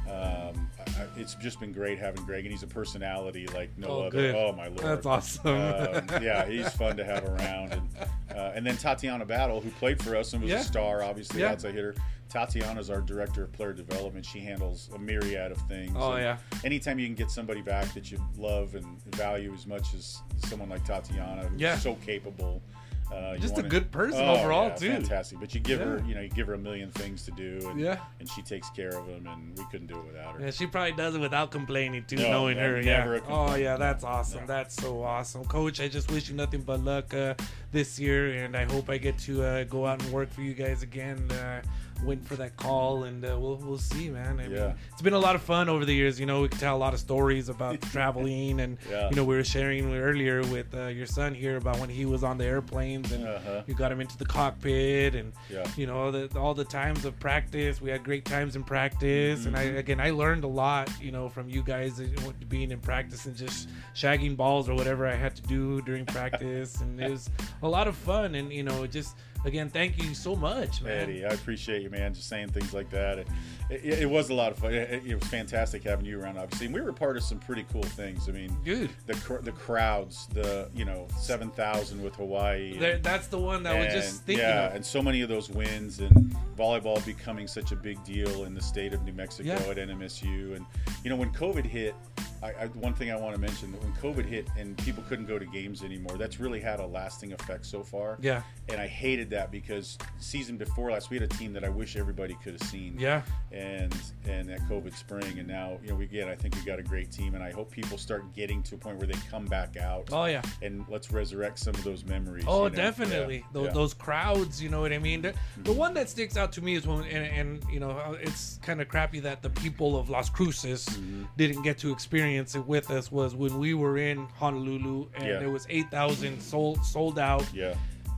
Um, 0.09 0.69
I, 0.97 1.05
it's 1.17 1.35
just 1.35 1.59
been 1.59 1.71
great 1.71 1.99
having 1.99 2.23
Greg, 2.25 2.45
and 2.45 2.51
he's 2.51 2.63
a 2.63 2.67
personality 2.67 3.47
like 3.47 3.77
no 3.77 3.87
Oh, 3.87 3.99
other. 4.01 4.09
good. 4.09 4.35
Oh 4.35 4.51
my 4.53 4.67
lord, 4.67 4.79
That's 4.79 5.05
awesome. 5.05 5.47
um, 5.55 6.07
yeah, 6.23 6.45
he's 6.45 6.69
fun 6.73 6.97
to 6.97 7.05
have 7.05 7.23
around. 7.25 7.73
And, 7.73 7.89
uh, 8.35 8.51
and 8.55 8.65
then 8.65 8.75
Tatiana 8.77 9.25
Battle, 9.25 9.61
who 9.61 9.69
played 9.71 10.01
for 10.01 10.15
us 10.15 10.33
and 10.33 10.41
was 10.41 10.51
Yeah. 10.51 10.59
a 10.59 10.63
star, 10.63 11.03
obviously 11.03 11.41
Yeah. 11.41 11.51
outside 11.51 11.75
hitter. 11.75 11.95
Tatiana's 12.29 12.89
our 12.91 13.01
director 13.01 13.43
of 13.43 13.51
player 13.53 13.73
development. 13.73 14.23
She 14.25 14.39
handles 14.39 14.89
a 14.93 14.99
myriad 14.99 15.51
of 15.51 15.57
things. 15.67 15.93
Oh, 15.97 16.13
And 16.13 16.21
yeah. 16.23 16.37
Anytime 16.63 16.99
you 16.99 17.07
can 17.07 17.15
get 17.15 17.31
somebody 17.31 17.61
back 17.61 17.91
that 17.95 18.11
you 18.11 18.19
love 18.37 18.75
and 18.75 19.01
value 19.15 19.51
as 19.53 19.65
much 19.65 19.93
as 19.95 20.21
someone 20.47 20.69
like 20.69 20.85
Tatiana, 20.85 21.45
who's 21.47 21.59
Yeah. 21.59 21.77
so 21.77 21.95
capable. 22.05 22.61
Uh, 23.11 23.35
Just 23.37 23.53
a 23.53 23.55
wanna- 23.57 23.69
good 23.69 23.91
person 23.91 24.19
Oh, 24.21 24.35
overall, 24.35 24.67
yeah, 24.69 24.75
too. 24.75 24.91
Fantastic, 24.91 25.39
but 25.39 25.53
you 25.55 25.59
give 25.59 25.79
her, 25.79 26.01
you 26.05 26.13
know, 26.13 26.21
you 26.21 26.29
give 26.29 26.45
her 26.47 26.53
a 26.53 26.57
million 26.59 26.91
things 26.91 27.25
to 27.25 27.31
do, 27.31 27.59
and, 27.69 27.79
Yeah. 27.79 27.97
and 28.19 28.29
she 28.29 28.41
takes 28.43 28.69
care 28.69 28.89
of 28.89 29.07
them, 29.07 29.25
and 29.27 29.57
we 29.57 29.65
couldn't 29.71 29.87
do 29.87 29.97
it 29.99 30.05
without 30.05 30.35
her. 30.35 30.41
Yeah, 30.45 30.51
she 30.51 30.67
probably 30.67 30.91
does 30.91 31.15
it 31.15 31.19
without 31.19 31.49
complaining 31.49 32.05
too, 32.05 32.17
No, 32.17 32.29
knowing 32.31 32.57
her. 32.57 32.79
Yeah. 32.79 33.19
Oh 33.27 33.55
yeah, 33.55 33.77
that's 33.77 34.03
awesome. 34.03 34.41
No. 34.41 34.45
That's 34.47 34.75
so 34.75 35.01
awesome, 35.03 35.43
Coach. 35.45 35.81
I 35.81 35.87
just 35.87 36.11
wish 36.11 36.29
you 36.29 36.35
nothing 36.35 36.61
but 36.61 36.81
luck 36.83 37.11
uh, 37.13 37.33
this 37.71 37.99
year, 37.99 38.33
and 38.43 38.55
I 38.55 38.65
hope 38.65 38.89
I 38.89 38.97
get 38.97 39.17
to 39.19 39.43
uh, 39.43 39.63
go 39.65 39.85
out 39.85 40.01
and 40.01 40.11
work 40.11 40.31
for 40.31 40.41
you 40.41 40.53
guys 40.53 40.83
again. 40.83 41.29
Uh, 41.31 41.61
waiting 42.05 42.23
for 42.23 42.37
that 42.37 42.55
call, 42.55 43.03
and 43.03 43.25
uh, 43.25 43.37
we'll 43.37 43.57
we'll 43.57 43.77
see, 43.77 44.07
man. 44.09 44.39
I 44.39 44.43
mean, 44.47 44.51
Yeah. 44.51 44.71
it's 44.93 45.01
been 45.01 45.11
a 45.11 45.19
lot 45.19 45.35
of 45.35 45.41
fun 45.41 45.67
over 45.67 45.83
the 45.83 45.93
years. 45.93 46.17
You 46.17 46.25
know, 46.27 46.41
we 46.43 46.47
can 46.47 46.57
tell 46.57 46.77
a 46.77 46.79
lot 46.79 46.93
of 46.93 46.99
stories 47.01 47.49
about 47.49 47.81
traveling, 47.91 48.61
and 48.61 48.77
Yeah. 48.89 49.09
you 49.09 49.17
know, 49.17 49.25
we 49.25 49.35
were 49.35 49.43
sharing 49.43 49.93
earlier 49.93 50.39
with 50.43 50.73
uh, 50.73 50.87
your 50.87 51.05
son 51.05 51.33
here 51.35 51.57
about 51.57 51.77
when 51.77 51.89
he 51.89 52.05
was 52.05 52.23
on 52.23 52.37
the 52.37 52.45
airplanes 52.45 53.11
and 53.11 53.27
Uh-huh. 53.27 53.63
you 53.67 53.73
got 53.73 53.91
him 53.91 53.99
into 53.99 54.17
the 54.17 54.23
cockpit, 54.25 55.13
and 55.13 55.33
Yeah. 55.49 55.67
you 55.75 55.87
know, 55.87 56.09
the, 56.09 56.39
all 56.39 56.53
the 56.53 56.63
times 56.63 57.03
of 57.03 57.19
practice. 57.19 57.81
We 57.81 57.89
had 57.89 58.01
great 58.05 58.23
times 58.23 58.55
in 58.55 58.63
practice, 58.63 59.45
and 59.45 59.57
I 59.57 59.63
again, 59.63 59.99
I 59.99 60.11
learned 60.11 60.45
a 60.45 60.47
lot, 60.63 60.89
you 61.01 61.11
know, 61.11 61.27
from 61.27 61.49
you 61.49 61.61
guys 61.61 61.99
uh, 61.99 62.05
being 62.47 62.71
in 62.71 62.79
practice 62.79 63.25
and 63.25 63.35
just 63.35 63.67
shagging 63.93 64.37
balls 64.37 64.69
or 64.69 64.73
whatever 64.73 65.05
I 65.05 65.15
had 65.15 65.35
to 65.35 65.41
do 65.41 65.81
during 65.81 66.05
practice, 66.05 66.79
and 66.79 66.97
it 67.01 67.11
was 67.15 67.29
a 67.61 67.67
lot 67.67 67.87
of 67.87 67.95
fun. 67.95 68.35
And 68.35 68.51
you 68.51 68.63
know, 68.63 68.85
just 68.87 69.15
again, 69.45 69.69
thank 69.69 70.01
you 70.03 70.13
so 70.13 70.35
much, 70.35 70.81
man. 70.81 71.03
Eddie, 71.09 71.25
I 71.25 71.29
appreciate 71.29 71.81
you, 71.81 71.89
man. 71.89 72.13
Just 72.13 72.27
saying 72.27 72.49
things 72.49 72.73
like 72.73 72.89
that. 72.89 73.19
It, 73.19 73.27
it, 73.69 73.99
it 74.01 74.09
was 74.09 74.29
a 74.29 74.33
lot 74.33 74.51
of 74.51 74.57
fun. 74.59 74.73
It, 74.73 75.03
it 75.05 75.15
was 75.19 75.27
fantastic 75.29 75.83
having 75.83 76.05
you 76.05 76.19
around, 76.19 76.37
obviously. 76.37 76.65
And 76.65 76.75
we 76.75 76.81
were 76.81 76.91
part 76.93 77.17
of 77.17 77.23
some 77.23 77.39
pretty 77.39 77.65
cool 77.71 77.83
things. 77.83 78.27
I 78.27 78.31
mean, 78.31 78.55
Good. 78.65 78.89
the 79.07 79.13
the 79.43 79.51
crowds, 79.51 80.27
the 80.33 80.69
you 80.75 80.85
know 80.85 81.07
seven 81.17 81.49
thousand 81.51 82.01
with 82.03 82.15
Hawaii. 82.15 82.73
and- 82.73 82.81
There, 82.81 82.97
that's 82.97 83.27
the 83.27 83.39
one 83.39 83.63
that 83.63 83.75
I 83.75 83.85
was 83.85 83.93
just 83.93 84.23
thinking 84.23 84.43
yeah, 84.45 84.67
of. 84.67 84.75
and 84.75 84.85
so 84.85 85.01
many 85.01 85.21
of 85.21 85.29
those 85.29 85.49
wins 85.49 85.99
and 85.99 86.35
volleyball 86.57 87.03
becoming 87.05 87.47
such 87.47 87.71
a 87.71 87.75
big 87.75 88.03
deal 88.03 88.43
in 88.43 88.53
the 88.53 88.61
state 88.61 88.93
of 88.93 89.01
New 89.05 89.13
Mexico 89.13 89.47
Yeah. 89.49 89.69
at 89.71 89.77
NMSU. 89.77 90.55
And 90.57 90.65
you 91.03 91.09
know, 91.09 91.15
when 91.15 91.31
COVID 91.31 91.65
hit, 91.65 91.95
I, 92.41 92.47
I, 92.63 92.65
one 92.67 92.93
thing 92.93 93.11
I 93.11 93.15
want 93.15 93.35
to 93.35 93.41
mention 93.41 93.71
that 93.71 93.81
when 93.83 93.93
COVID 93.93 94.25
hit 94.25 94.47
and 94.57 94.77
people 94.77 95.03
couldn't 95.09 95.25
go 95.25 95.37
to 95.37 95.45
games 95.45 95.83
anymore, 95.83 96.17
that's 96.17 96.39
really 96.39 96.59
had 96.59 96.79
a 96.79 96.85
lasting 96.85 97.33
effect 97.33 97.65
so 97.65 97.83
far. 97.83 98.17
Yeah. 98.21 98.43
And 98.69 98.79
I 98.79 98.87
hated 98.87 99.29
that 99.31 99.51
because 99.51 99.97
season 100.19 100.57
before 100.57 100.91
last, 100.91 101.09
we 101.09 101.17
had 101.17 101.23
a 101.23 101.35
team 101.35 101.51
that 101.53 101.63
I 101.63 101.69
wish 101.69 101.95
everybody 101.95 102.35
could 102.43 102.53
have 102.53 102.63
seen. 102.69 102.95
Yeah. 102.97 103.23
And 103.51 103.95
and 104.27 104.47
that 104.49 104.59
COVID 104.69 104.95
spring, 104.95 105.39
and 105.39 105.47
now 105.47 105.79
you 105.83 105.89
know 105.89 105.95
we 105.95 106.05
again, 106.05 106.29
I 106.29 106.35
think 106.35 106.55
we 106.55 106.61
got 106.61 106.79
a 106.79 106.83
great 106.83 107.11
team, 107.11 107.33
and 107.35 107.43
I 107.43 107.51
hope 107.51 107.71
people 107.71 107.97
start 107.97 108.31
getting 108.33 108.61
to 108.63 108.75
a 108.75 108.77
point 108.77 108.97
where 108.97 109.07
they 109.07 109.17
come 109.29 109.45
back 109.45 109.75
out. 109.75 110.09
Oh 110.11 110.25
yeah. 110.25 110.41
And 110.61 110.85
let's 110.87 111.11
resurrect 111.11 111.59
some 111.59 111.73
of 111.75 111.83
those 111.83 112.05
memories. 112.05 112.45
Oh, 112.47 112.65
you 112.65 112.69
know? 112.69 112.75
definitely. 112.75 113.37
Yeah, 113.37 113.43
Tho- 113.53 113.63
yeah. 113.65 113.71
Those 113.71 113.93
crowds, 113.93 114.61
you 114.61 114.69
know 114.69 114.81
what 114.81 114.93
I 114.93 114.99
mean? 114.99 115.21
The, 115.21 115.33
the 115.63 115.73
one 115.73 115.93
that 115.95 116.09
sticks 116.09 116.37
out 116.37 116.51
to 116.53 116.61
me 116.61 116.75
is 116.75 116.85
when, 116.87 117.03
and, 117.05 117.25
and 117.61 117.63
you 117.73 117.79
know, 117.79 118.17
it's 118.21 118.59
kind 118.61 118.81
of 118.81 118.87
crappy 118.87 119.19
that 119.21 119.41
the 119.41 119.49
people 119.49 119.97
of 119.97 120.09
Las 120.09 120.29
Cruces 120.29 120.69
Mm-hmm. 120.69 121.23
didn't 121.37 121.61
get 121.63 121.77
to 121.79 121.91
experience 121.91 122.28
it 122.35 122.55
with 122.67 122.89
us. 122.91 123.11
Was 123.11 123.35
when 123.35 123.57
we 123.59 123.73
were 123.73 123.97
in 123.97 124.25
Honolulu 124.37 125.07
and 125.15 125.27
Yeah. 125.27 125.39
there 125.39 125.49
was 125.51 125.65
eight 125.69 125.89
thousand 125.91 126.41
sold 126.41 126.83
sold 126.85 127.19
out, 127.19 127.45
Yeah. 127.53 127.73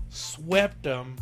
swept 0.09 0.83
them, 0.83 1.15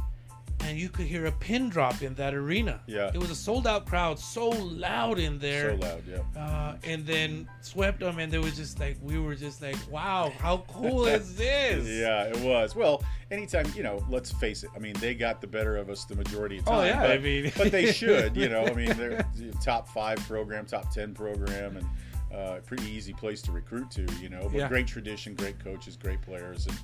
and 0.61 0.77
you 0.77 0.89
could 0.89 1.05
hear 1.05 1.25
a 1.25 1.31
pin 1.31 1.69
drop 1.69 2.01
in 2.01 2.13
that 2.15 2.33
arena. 2.33 2.81
Yeah. 2.85 3.11
it 3.13 3.17
was 3.17 3.29
a 3.31 3.35
sold 3.35 3.65
out 3.65 3.85
crowd, 3.85 4.19
so 4.19 4.49
loud 4.49 5.17
in 5.17 5.39
there. 5.39 5.79
So 5.79 5.87
loud, 5.87 6.03
yeah. 6.05 6.41
Uh, 6.41 6.75
and 6.83 7.05
then 7.05 7.47
swept 7.61 8.01
them, 8.01 8.19
and 8.19 8.31
there 8.31 8.41
was 8.41 8.57
just 8.57 8.77
like 8.79 8.97
we 9.01 9.17
were 9.19 9.35
just 9.35 9.61
like, 9.61 9.77
wow, 9.89 10.33
how 10.39 10.57
cool 10.67 11.05
is 11.05 11.35
this? 11.37 11.87
Yeah, 11.87 12.23
it 12.23 12.39
was. 12.41 12.75
Well, 12.75 13.01
anytime, 13.31 13.71
you 13.75 13.83
know, 13.83 14.03
let's 14.09 14.31
face 14.33 14.63
it. 14.63 14.69
I 14.75 14.79
mean, 14.79 14.93
they 14.99 15.13
got 15.15 15.39
the 15.39 15.47
better 15.47 15.77
of 15.77 15.89
us 15.89 16.03
the 16.03 16.15
majority 16.15 16.57
of 16.57 16.65
the 16.65 16.71
Oh, 16.71 16.75
time. 16.77 16.87
yeah, 16.87 17.01
but, 17.01 17.11
I 17.11 17.17
mean- 17.19 17.51
but 17.55 17.71
they 17.71 17.91
should, 17.93 18.35
you 18.35 18.49
know. 18.49 18.65
I 18.65 18.73
mean, 18.73 18.97
they're 18.97 19.25
top 19.63 19.87
five 19.87 20.17
program, 20.27 20.65
top 20.65 20.91
ten 20.93 21.13
program, 21.13 21.77
and 21.77 21.87
uh, 22.33 22.59
pretty 22.65 22.89
easy 22.91 23.13
place 23.13 23.41
to 23.43 23.51
recruit 23.51 23.89
to, 23.91 24.05
you 24.21 24.29
know. 24.29 24.43
But 24.43 24.53
Yeah. 24.53 24.67
great 24.67 24.87
tradition, 24.87 25.33
great 25.35 25.59
coaches, 25.59 25.95
great 25.97 26.21
players, 26.21 26.67
and 26.67 26.77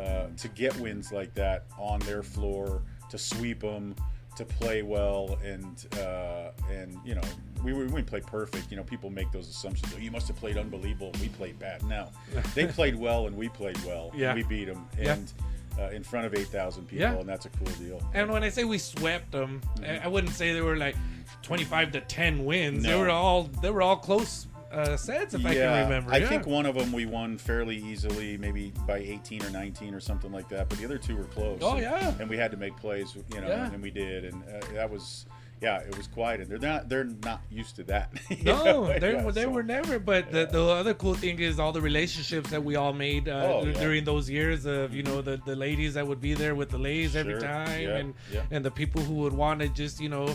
uh, 0.00 0.26
to 0.36 0.48
get 0.48 0.76
wins 0.78 1.10
like 1.12 1.34
that 1.34 1.64
on 1.78 2.00
their 2.00 2.22
floor, 2.22 2.82
to 3.10 3.18
sweep 3.18 3.60
them 3.60 3.94
to 4.36 4.44
play 4.44 4.82
well 4.82 5.36
and 5.44 5.86
uh, 5.98 6.50
and 6.70 6.96
you 7.04 7.14
know 7.16 7.20
we 7.64 7.72
we 7.72 7.84
didn't 7.86 8.06
play 8.06 8.20
perfect. 8.20 8.70
You 8.70 8.76
know, 8.76 8.84
people 8.84 9.10
make 9.10 9.30
those 9.32 9.48
assumptions. 9.48 9.92
Oh, 9.94 9.98
you 9.98 10.10
must 10.10 10.28
have 10.28 10.36
played 10.36 10.56
unbelievable. 10.56 11.12
We 11.20 11.28
played 11.28 11.58
bad. 11.58 11.82
No, 11.84 12.08
they 12.54 12.66
played 12.66 12.94
well 12.96 13.26
and 13.26 13.36
we 13.36 13.48
played 13.48 13.78
well. 13.84 14.12
Yeah. 14.14 14.30
and 14.30 14.36
we 14.38 14.44
beat 14.44 14.66
them 14.66 14.86
Yeah. 14.98 15.14
and 15.14 15.32
uh, 15.78 15.88
in 15.90 16.02
front 16.04 16.26
of 16.26 16.34
eight 16.34 16.46
thousand 16.48 16.86
people, 16.86 17.00
Yeah. 17.06 17.14
and 17.18 17.28
that's 17.28 17.46
a 17.46 17.50
cool 17.50 17.72
deal. 17.84 18.00
And 18.14 18.30
when 18.30 18.44
I 18.44 18.50
say 18.50 18.64
we 18.64 18.78
swept 18.78 19.32
them, 19.32 19.60
I 19.82 19.98
I 20.04 20.08
wouldn't 20.08 20.34
say 20.34 20.52
they 20.52 20.60
were 20.62 20.76
like 20.76 20.96
twenty-five 21.42 21.90
to 21.92 22.00
ten 22.02 22.44
wins. 22.44 22.84
They 22.84 22.96
were 22.96 23.10
all 23.10 23.44
they 23.62 23.70
were 23.70 23.82
all 23.82 23.96
close 23.96 24.46
uh, 24.72 24.96
sets, 24.96 25.34
if 25.34 25.44
I 25.44 25.54
can 25.54 25.82
remember. 25.84 26.12
I 26.12 26.18
yeah. 26.18 26.28
think 26.28 26.46
one 26.46 26.66
of 26.66 26.74
them 26.76 26.92
we 26.92 27.06
won 27.06 27.38
fairly 27.38 27.76
easily, 27.76 28.36
maybe 28.36 28.72
by 28.86 28.98
18 28.98 29.44
or 29.44 29.50
19 29.50 29.94
or 29.94 30.00
something 30.00 30.30
like 30.32 30.48
that. 30.50 30.68
But 30.68 30.78
the 30.78 30.84
other 30.84 30.98
two 30.98 31.16
were 31.16 31.24
close. 31.24 31.58
Oh, 31.62 31.72
and, 31.72 31.82
yeah. 31.82 32.14
and 32.20 32.28
we 32.30 32.36
had 32.36 32.50
to 32.52 32.56
make 32.56 32.76
plays, 32.76 33.14
you 33.34 33.40
know, 33.40 33.48
Yeah. 33.48 33.72
and 33.72 33.82
we 33.82 33.90
did, 33.90 34.24
and 34.26 34.42
uh, 34.44 34.60
that 34.74 34.88
was, 34.90 35.26
yeah, 35.60 35.78
it 35.80 35.96
was 35.96 36.06
quiet. 36.06 36.40
And 36.40 36.48
they're 36.48 36.58
not, 36.58 36.88
they're 36.88 37.04
not 37.24 37.42
used 37.50 37.76
to 37.76 37.84
that. 37.84 38.12
No, 38.44 38.64
know? 38.64 38.86
they, 39.00 39.12
Yeah, 39.12 39.30
they 39.30 39.42
so- 39.42 39.50
were 39.50 39.62
never. 39.62 39.98
But 39.98 40.30
the, 40.30 40.46
the 40.46 40.62
other 40.62 40.94
cool 40.94 41.14
thing 41.14 41.40
is 41.40 41.58
all 41.58 41.72
the 41.72 41.80
relationships 41.80 42.50
that 42.50 42.62
we 42.62 42.76
all 42.76 42.92
made 42.92 43.28
uh, 43.28 43.42
Oh, 43.52 43.66
yeah. 43.66 43.72
during 43.72 44.04
those 44.04 44.30
years 44.30 44.66
of 44.66 44.94
you 44.94 45.02
know 45.02 45.20
the, 45.20 45.40
the 45.44 45.56
ladies 45.56 45.94
that 45.94 46.06
would 46.06 46.20
be 46.20 46.34
there 46.34 46.54
with 46.54 46.70
the 46.70 46.78
ladies 46.78 47.16
every 47.16 47.40
time, 47.40 47.82
Yeah, 47.82 47.96
and 47.96 48.14
yeah. 48.32 48.42
and 48.52 48.64
the 48.64 48.70
people 48.70 49.02
who 49.02 49.14
would 49.14 49.32
want 49.32 49.60
to 49.60 49.68
just 49.68 50.00
you 50.00 50.08
know 50.08 50.32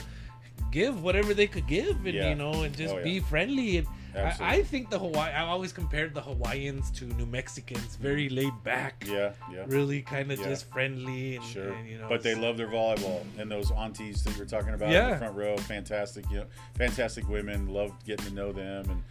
give 0.72 1.02
whatever 1.04 1.34
they 1.34 1.48
could 1.48 1.68
give, 1.68 2.06
and 2.06 2.14
Yeah. 2.14 2.30
you 2.30 2.36
know, 2.36 2.64
and 2.64 2.76
just 2.76 2.94
Oh, 2.94 2.98
yeah. 2.98 3.04
be 3.04 3.20
friendly. 3.20 3.78
And 3.78 3.88
I, 4.18 4.36
I 4.58 4.64
think 4.64 4.90
the 4.90 5.00
Hawaii. 5.00 5.32
I 5.32 5.42
always 5.46 5.72
compared 5.74 6.14
the 6.14 6.22
Hawaiians 6.22 6.92
to 6.92 7.06
New 7.06 7.26
Mexicans, 7.26 7.96
very 7.98 8.30
laid 8.30 8.54
back. 8.64 9.04
Yeah, 9.08 9.34
yeah. 9.52 9.64
Really 9.68 10.02
kind 10.02 10.32
of 10.32 10.40
Yeah. 10.40 10.46
just 10.50 10.70
friendly 10.72 11.36
and, 11.38 11.46
Sure, 11.46 11.74
and, 11.74 11.88
you 11.88 11.98
know. 11.98 12.08
but 12.10 12.22
they 12.24 12.36
love 12.36 12.58
their 12.58 12.68
volleyball 12.68 13.22
and 13.38 13.52
those 13.52 13.72
aunties 13.72 14.24
that 14.24 14.36
you're 14.38 14.46
talking 14.46 14.74
about 14.74 14.92
in 14.94 15.12
the 15.12 15.18
front 15.18 15.36
row. 15.36 15.58
Fantastic, 15.58 16.26
you 16.30 16.38
know, 16.38 16.46
fantastic 16.76 17.28
women. 17.30 17.68
Loved 17.68 18.06
getting 18.06 18.26
to 18.28 18.34
know 18.34 18.52
them, 18.52 18.90
and 18.90 19.04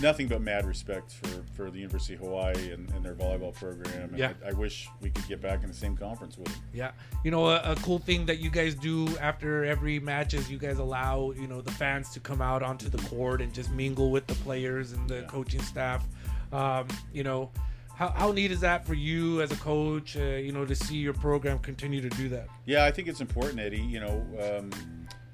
nothing 0.00 0.28
but 0.28 0.40
mad 0.42 0.66
respect 0.66 1.12
for, 1.12 1.44
for 1.54 1.70
the 1.70 1.78
University 1.78 2.14
of 2.14 2.20
Hawaii 2.20 2.72
and, 2.72 2.90
and 2.92 3.04
their 3.04 3.14
volleyball 3.14 3.54
program. 3.54 4.10
And 4.10 4.18
Yeah. 4.18 4.32
I, 4.44 4.50
I 4.50 4.52
wish 4.52 4.88
we 5.00 5.10
could 5.10 5.26
get 5.26 5.40
back 5.40 5.62
in 5.62 5.68
the 5.68 5.74
same 5.76 5.96
conference 5.96 6.36
with 6.36 6.48
them. 6.48 6.62
Yeah, 6.72 6.92
you 7.24 7.30
know, 7.30 7.46
a, 7.48 7.60
a 7.72 7.76
cool 7.76 7.98
thing 7.98 8.26
that 8.26 8.38
you 8.40 8.50
guys 8.50 8.74
do 8.74 9.06
after 9.18 9.64
every 9.64 9.98
match 10.00 10.34
is 10.34 10.50
you 10.50 10.58
guys 10.58 10.78
allow 10.78 11.32
you 11.32 11.46
know 11.46 11.60
the 11.60 11.72
fans 11.72 12.10
to 12.10 12.20
come 12.20 12.40
out 12.42 12.62
onto 12.62 12.88
the 12.88 12.98
court 13.08 13.40
and 13.40 13.52
just 13.52 13.70
mingle 13.72 14.10
with 14.10 14.26
the 14.26 14.34
players 14.36 14.92
and 14.92 15.08
the 15.08 15.20
Yeah. 15.20 15.26
coaching 15.26 15.62
staff. 15.62 16.06
Um, 16.52 16.88
you 17.12 17.22
know, 17.22 17.50
how, 17.94 18.08
how 18.10 18.32
neat 18.32 18.50
is 18.50 18.60
that 18.60 18.86
for 18.86 18.94
you 18.94 19.40
as 19.42 19.52
a 19.52 19.56
coach? 19.56 20.16
Uh, 20.16 20.20
you 20.22 20.52
know, 20.52 20.64
to 20.64 20.74
see 20.74 20.96
your 20.96 21.12
program 21.14 21.58
continue 21.58 22.00
to 22.00 22.08
do 22.10 22.28
that. 22.30 22.48
Yeah, 22.64 22.84
I 22.84 22.90
think 22.90 23.08
it's 23.08 23.20
important, 23.20 23.60
Eddie. 23.60 23.80
You 23.82 24.00
know, 24.00 24.58
um, 24.58 24.70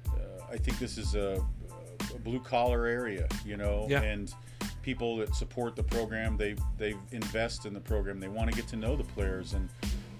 uh, 0.09 0.43
I 0.51 0.57
think 0.57 0.77
this 0.79 0.97
is 0.97 1.15
a, 1.15 1.41
a 1.56 1.56
blue 2.27 2.39
collar 2.41 2.85
area. 2.85 3.27
You 3.45 3.55
know, 3.57 3.87
Yeah. 3.89 4.01
and 4.01 4.33
people 4.81 5.15
that 5.17 5.33
support 5.33 5.75
the 5.75 5.83
program, 5.83 6.35
they 6.37 6.55
they 6.77 6.95
invest 7.11 7.65
in 7.65 7.73
the 7.73 7.79
program. 7.79 8.19
They 8.19 8.27
want 8.27 8.49
to 8.49 8.55
get 8.55 8.67
to 8.69 8.75
know 8.75 8.95
the 8.95 9.03
players, 9.05 9.53
and 9.53 9.69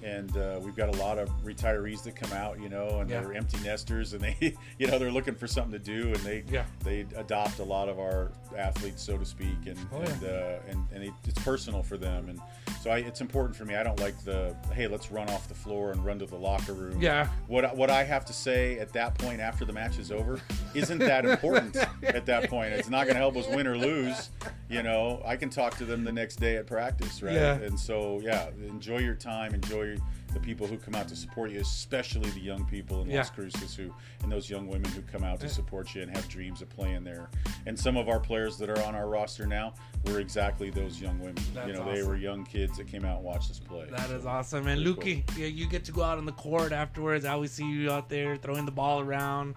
and 0.07 0.35
uh, 0.37 0.59
we've 0.63 0.75
got 0.75 0.89
a 0.89 0.97
lot 0.99 1.17
of 1.19 1.29
retirees 1.43 2.03
that 2.03 2.15
come 2.15 2.31
out. 2.33 2.59
You 2.61 2.69
know, 2.69 2.99
and 3.01 3.09
Yeah. 3.09 3.21
they're 3.21 3.33
empty 3.33 3.57
nesters, 3.63 4.13
and 4.13 4.21
they 4.21 4.55
you 4.79 4.87
know 4.87 4.97
they're 4.99 5.11
looking 5.11 5.35
for 5.35 5.47
something 5.47 5.71
to 5.73 5.79
do, 5.79 6.07
and 6.07 6.17
they 6.17 6.43
Yeah. 6.49 6.65
they 6.83 7.01
adopt 7.15 7.59
a 7.59 7.63
lot 7.63 7.89
of 7.89 7.99
our 7.99 8.31
athletes, 8.57 9.01
so 9.03 9.17
to 9.17 9.25
speak, 9.25 9.57
and 9.65 9.77
Oh, 9.91 10.01
yeah. 10.01 10.09
and, 10.09 10.23
uh, 10.23 10.59
and 10.69 10.87
and 10.93 11.03
it, 11.03 11.13
it's 11.25 11.39
personal 11.43 11.83
for 11.83 11.97
them, 11.97 12.29
and 12.29 12.39
so 12.81 12.91
I, 12.91 12.97
it's 12.99 13.21
important 13.21 13.55
for 13.55 13.65
me. 13.65 13.75
I 13.75 13.83
don't 13.83 13.99
like 13.99 14.17
the 14.23 14.55
hey, 14.73 14.87
let's 14.87 15.11
run 15.11 15.29
off 15.29 15.47
the 15.47 15.55
floor 15.55 15.91
and 15.91 16.05
run 16.05 16.19
to 16.19 16.25
the 16.25 16.35
locker 16.37 16.73
room. 16.73 17.01
Yeah. 17.01 17.27
What 17.47 17.65
I- 17.65 17.73
what 17.73 17.89
I 17.89 18.03
have 18.03 18.25
to 18.25 18.33
say 18.33 18.79
at 18.79 18.93
that 18.93 19.17
point 19.17 19.39
after 19.41 19.65
the 19.65 19.73
match 19.73 19.97
is 19.99 20.11
over 20.11 20.39
isn't 20.73 20.99
that 20.99 21.25
important 21.25 21.75
at 22.03 22.25
that 22.25 22.49
point. 22.49 22.73
It's 22.73 22.89
not 22.89 23.05
going 23.05 23.15
to 23.15 23.19
help 23.19 23.35
us 23.35 23.47
win 23.47 23.67
or 23.67 23.77
lose. 23.77 24.29
You 24.69 24.83
know, 24.83 25.21
I 25.25 25.35
can 25.37 25.49
talk 25.49 25.77
to 25.77 25.85
them 25.85 26.03
the 26.03 26.11
next 26.11 26.37
day 26.37 26.57
at 26.57 26.67
practice, 26.67 27.21
right? 27.21 27.33
Yeah. 27.33 27.53
And 27.55 27.79
so 27.79 28.19
yeah, 28.23 28.49
enjoy 28.67 28.99
your 28.99 29.15
time, 29.15 29.53
enjoy 29.53 29.96
the 30.33 30.39
people 30.39 30.67
who 30.67 30.77
come 30.77 30.93
out 30.95 31.07
to 31.07 31.15
support 31.15 31.51
you, 31.51 31.59
especially 31.59 32.29
the 32.31 32.39
young 32.39 32.65
people 32.65 33.01
in 33.01 33.09
Yeah. 33.09 33.17
Las 33.17 33.29
Cruces 33.29 33.75
who 33.75 33.93
and 34.23 34.31
those 34.31 34.49
young 34.49 34.67
women 34.67 34.91
who 34.91 35.01
come 35.01 35.23
out 35.23 35.39
to 35.39 35.49
support 35.49 35.95
you 35.95 36.01
and 36.01 36.15
have 36.15 36.27
dreams 36.27 36.61
of 36.61 36.69
playing 36.69 37.03
there. 37.03 37.29
And 37.65 37.79
some 37.79 37.97
of 37.97 38.07
our 38.09 38.19
players 38.19 38.57
that 38.57 38.69
are 38.69 38.81
on 38.83 38.93
our 38.95 39.07
roster 39.07 39.47
now 39.47 39.73
were 40.05 40.19
exactly 40.19 40.69
those 40.69 41.01
young 41.01 41.17
women. 41.19 41.43
That's 41.53 41.67
you 41.67 41.73
know, 41.73 41.91
they 41.91 42.03
were 42.03 42.15
young 42.15 42.45
kids 42.45 42.77
that 42.77 42.87
came 42.87 43.05
out 43.05 43.17
and 43.17 43.25
watched 43.25 43.49
us 43.51 43.59
play. 43.59 43.87
That 43.89 44.09
is 44.11 44.23
So, 44.23 44.29
awesome. 44.29 44.67
And 44.67 44.85
Lukey, 44.85 45.23
yeah, 45.37 45.47
you 45.47 45.67
get 45.67 45.83
to 45.85 45.91
go 45.91 46.03
out 46.03 46.17
on 46.17 46.25
the 46.25 46.31
court 46.33 46.71
afterwards. 46.71 47.25
I 47.25 47.33
always 47.33 47.51
see 47.51 47.65
you 47.67 47.91
out 47.91 48.09
there 48.09 48.35
throwing 48.37 48.65
the 48.65 48.71
ball 48.71 48.99
around. 48.99 49.55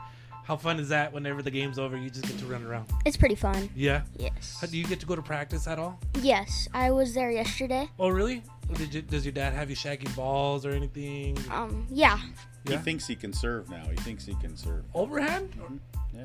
How 0.50 0.56
fun 0.56 0.80
is 0.80 0.88
that? 0.88 1.12
Whenever 1.12 1.42
the 1.42 1.50
game's 1.52 1.78
over, 1.78 1.96
you 1.96 2.10
just 2.10 2.26
get 2.26 2.36
to 2.38 2.46
run 2.46 2.66
around. 2.66 2.90
It's 3.04 3.16
pretty 3.16 3.36
fun. 3.36 3.70
Yeah. 3.76 4.02
Yes. 4.16 4.58
How, 4.60 4.66
do 4.66 4.76
you 4.76 4.84
get 4.84 4.98
to 4.98 5.06
go 5.06 5.14
to 5.14 5.22
practice 5.22 5.68
at 5.68 5.78
all? 5.78 6.00
Yes, 6.22 6.66
I 6.74 6.90
was 6.90 7.14
there 7.14 7.30
yesterday. 7.30 7.88
Oh, 8.00 8.08
really? 8.08 8.42
Did 8.74 8.92
you, 8.92 9.02
does 9.02 9.24
your 9.24 9.30
dad 9.30 9.52
have 9.52 9.70
you 9.70 9.76
shagging 9.76 10.12
balls 10.16 10.66
or 10.66 10.72
anything? 10.72 11.38
Um, 11.52 11.86
yeah, 11.88 12.18
He 12.66 12.76
thinks 12.78 13.06
he 13.06 13.14
can 13.14 13.32
serve 13.32 13.70
now. 13.70 13.84
He 13.90 13.96
thinks 13.98 14.26
he 14.26 14.34
can 14.34 14.56
serve. 14.56 14.82
Overhand? 14.92 15.54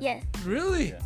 yeah. 0.00 0.22
Really? 0.44 0.88
Yeah. 0.88 1.02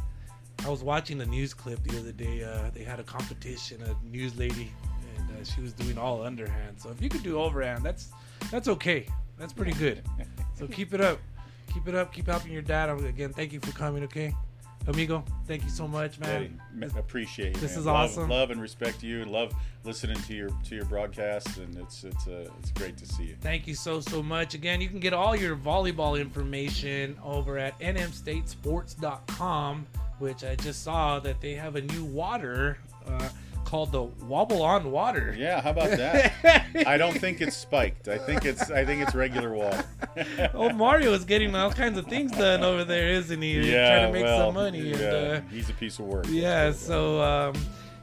I 0.64 0.70
was 0.70 0.82
watching 0.82 1.20
a 1.20 1.26
news 1.26 1.52
clip 1.52 1.82
the 1.82 1.98
other 1.98 2.12
day. 2.12 2.42
Uh, 2.42 2.70
they 2.72 2.84
had 2.84 3.00
a 3.00 3.04
competition, 3.04 3.82
a 3.82 3.94
news 4.06 4.38
lady, 4.38 4.72
and 5.18 5.30
uh, 5.38 5.44
she 5.44 5.60
was 5.60 5.74
doing 5.74 5.98
all 5.98 6.22
underhand. 6.22 6.80
So 6.80 6.88
if 6.88 7.02
you 7.02 7.10
could 7.10 7.22
do 7.22 7.38
overhand, 7.38 7.84
that's 7.84 8.12
that's 8.50 8.68
okay. 8.68 9.04
That's 9.38 9.52
pretty 9.52 9.72
good. 9.72 10.02
So 10.54 10.66
keep 10.66 10.94
it 10.94 11.02
up, 11.02 11.18
keep 11.72 11.88
it 11.88 11.94
up, 11.94 12.12
keep 12.12 12.26
helping 12.26 12.52
your 12.52 12.62
dad. 12.62 12.90
Again, 12.90 13.32
thank 13.32 13.52
you 13.52 13.60
for 13.60 13.72
coming. 13.72 14.02
Okay, 14.04 14.34
amigo, 14.86 15.24
thank 15.46 15.64
you 15.64 15.70
so 15.70 15.88
much, 15.88 16.18
man. 16.18 16.60
ma- 16.74 16.86
appreciate 16.98 17.54
you. 17.54 17.60
this 17.60 17.72
man. 17.72 17.80
is 17.80 17.86
love, 17.86 17.96
awesome. 17.96 18.28
Love 18.28 18.50
and 18.50 18.60
respect 18.60 19.02
you, 19.02 19.24
love 19.24 19.54
listening 19.84 20.20
to 20.22 20.34
your 20.34 20.50
to 20.64 20.74
your 20.74 20.84
broadcast. 20.86 21.58
And 21.58 21.76
it's 21.76 22.02
it's 22.04 22.26
uh, 22.26 22.48
it's 22.58 22.70
great 22.72 22.96
to 22.98 23.06
see 23.06 23.24
you. 23.24 23.36
Thank 23.40 23.66
you 23.66 23.74
so 23.74 24.00
so 24.00 24.22
much. 24.22 24.54
Again, 24.54 24.80
you 24.80 24.88
can 24.88 25.00
get 25.00 25.12
all 25.12 25.36
your 25.36 25.56
volleyball 25.56 26.18
information 26.20 27.16
over 27.22 27.58
at 27.58 27.78
nmstatesports.com, 27.80 29.86
which 30.18 30.44
I 30.44 30.54
just 30.56 30.82
saw 30.82 31.18
that 31.20 31.40
they 31.40 31.54
have 31.54 31.76
a 31.76 31.82
new 31.82 32.04
water 32.04 32.78
uh, 33.06 33.28
called 33.64 33.92
the 33.92 34.02
Wobble 34.02 34.62
On 34.62 34.90
Water. 34.90 35.34
Yeah, 35.38 35.60
how 35.60 35.70
about 35.70 35.90
that? 35.90 36.66
I 36.86 36.96
don't 36.96 37.18
think 37.18 37.40
it's 37.40 37.56
spiked. 37.56 38.08
I 38.08 38.18
think 38.18 38.44
it's 38.44 38.70
I 38.70 38.84
think 38.84 39.02
it's 39.02 39.14
regular 39.14 39.52
water. 39.52 39.84
oh, 40.54 40.70
Mario 40.70 41.12
is 41.12 41.24
getting 41.24 41.54
all 41.54 41.70
kinds 41.72 41.98
of 41.98 42.06
things 42.06 42.32
done 42.32 42.62
over 42.62 42.84
there, 42.84 43.08
isn't 43.08 43.40
he? 43.40 43.54
He's 43.54 43.68
yeah, 43.68 43.88
trying 43.88 44.06
to 44.06 44.12
make 44.12 44.24
well, 44.24 44.48
some 44.48 44.54
money. 44.54 44.90
Yeah, 44.90 44.96
And, 44.96 45.44
uh, 45.44 45.48
he's 45.50 45.70
a 45.70 45.74
piece 45.74 45.98
of 45.98 46.06
work. 46.06 46.26
yeah, 46.28 46.72
so 46.72 47.20
um, 47.20 47.54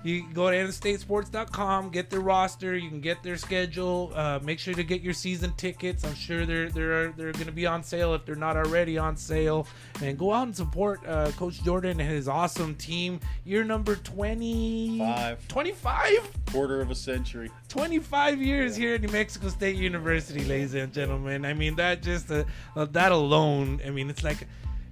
you 0.08 0.26
go 0.34 0.50
to 0.50 0.56
nstatesports.com, 0.56 1.90
get 1.90 2.10
their 2.10 2.22
roster, 2.22 2.76
you 2.76 2.90
can 2.90 3.02
get 3.02 3.22
their 3.24 3.38
schedule. 3.38 4.12
Uh, 4.16 4.40
make 4.42 4.60
sure 4.60 4.74
to 4.74 4.84
get 4.84 5.02
your 5.02 5.14
season 5.14 5.54
tickets. 5.58 6.06
I'm 6.06 6.16
sure 6.16 6.46
they're 6.46 6.70
they're 6.70 7.12
they're 7.12 7.34
going 7.34 7.48
to 7.48 7.52
be 7.52 7.66
on 7.66 7.84
sale 7.84 8.14
if 8.14 8.26
they're 8.26 8.36
not 8.36 8.56
already 8.56 8.98
on 8.98 9.18
sale. 9.18 9.68
And 10.02 10.18
go 10.18 10.34
out 10.34 10.44
and 10.48 10.56
support 10.56 11.06
uh, 11.06 11.32
Coach 11.32 11.64
Jordan 11.64 12.00
and 12.00 12.10
his 12.10 12.28
awesome 12.28 12.76
team. 12.76 13.20
Year 13.44 13.64
number 13.64 13.96
20 13.96 15.00
Five. 15.00 15.48
25 15.48 16.32
quarter 16.52 16.82
of 16.82 16.90
a 16.90 16.96
century. 16.96 17.52
25 17.68 18.42
years 18.42 18.76
here 18.76 18.96
at 18.96 19.02
New 19.02 19.10
Mexico 19.10 19.50
State 19.50 19.76
University, 19.76 20.44
ladies 20.46 20.74
and 20.74 20.94
gentlemen. 20.94 21.46
I 21.46 21.54
mean, 21.54 21.76
that 21.76 22.02
just 22.02 22.32
uh, 22.32 22.46
uh, 22.76 22.86
that 22.86 23.12
alone. 23.12 23.82
I 23.86 23.90
mean, 23.90 24.10
it's 24.10 24.24
like 24.24 24.48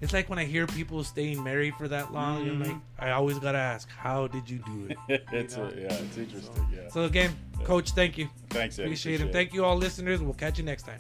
it's 0.05 0.13
like 0.13 0.29
when 0.29 0.37
I 0.37 0.45
hear 0.45 0.67
people 0.67 1.03
staying 1.03 1.43
married 1.43 1.73
for 1.75 1.87
that 1.87 2.13
long. 2.13 2.47
I'm 2.47 2.61
mm-hmm. 2.61 2.71
like, 2.71 2.81
I 2.99 3.09
always 3.11 3.39
gotta 3.39 3.57
ask, 3.57 3.89
how 3.89 4.27
did 4.27 4.47
you 4.47 4.59
do 4.59 4.87
it? 4.89 5.25
it's 5.33 5.57
a, 5.57 5.73
yeah, 5.75 5.93
it's 5.93 6.17
interesting. 6.17 6.67
Yeah. 6.71 6.89
So 6.89 7.05
again, 7.05 7.35
Coach, 7.63 7.91
thank 7.91 8.15
you. 8.15 8.29
Thanks, 8.51 8.77
Eddie. 8.77 8.89
Appreciate 8.89 9.21
it. 9.21 9.33
Thank 9.33 9.53
you, 9.53 9.65
all 9.65 9.75
listeners. 9.75 10.21
We'll 10.21 10.35
catch 10.35 10.59
you 10.59 10.63
next 10.63 10.83
time. 10.83 10.99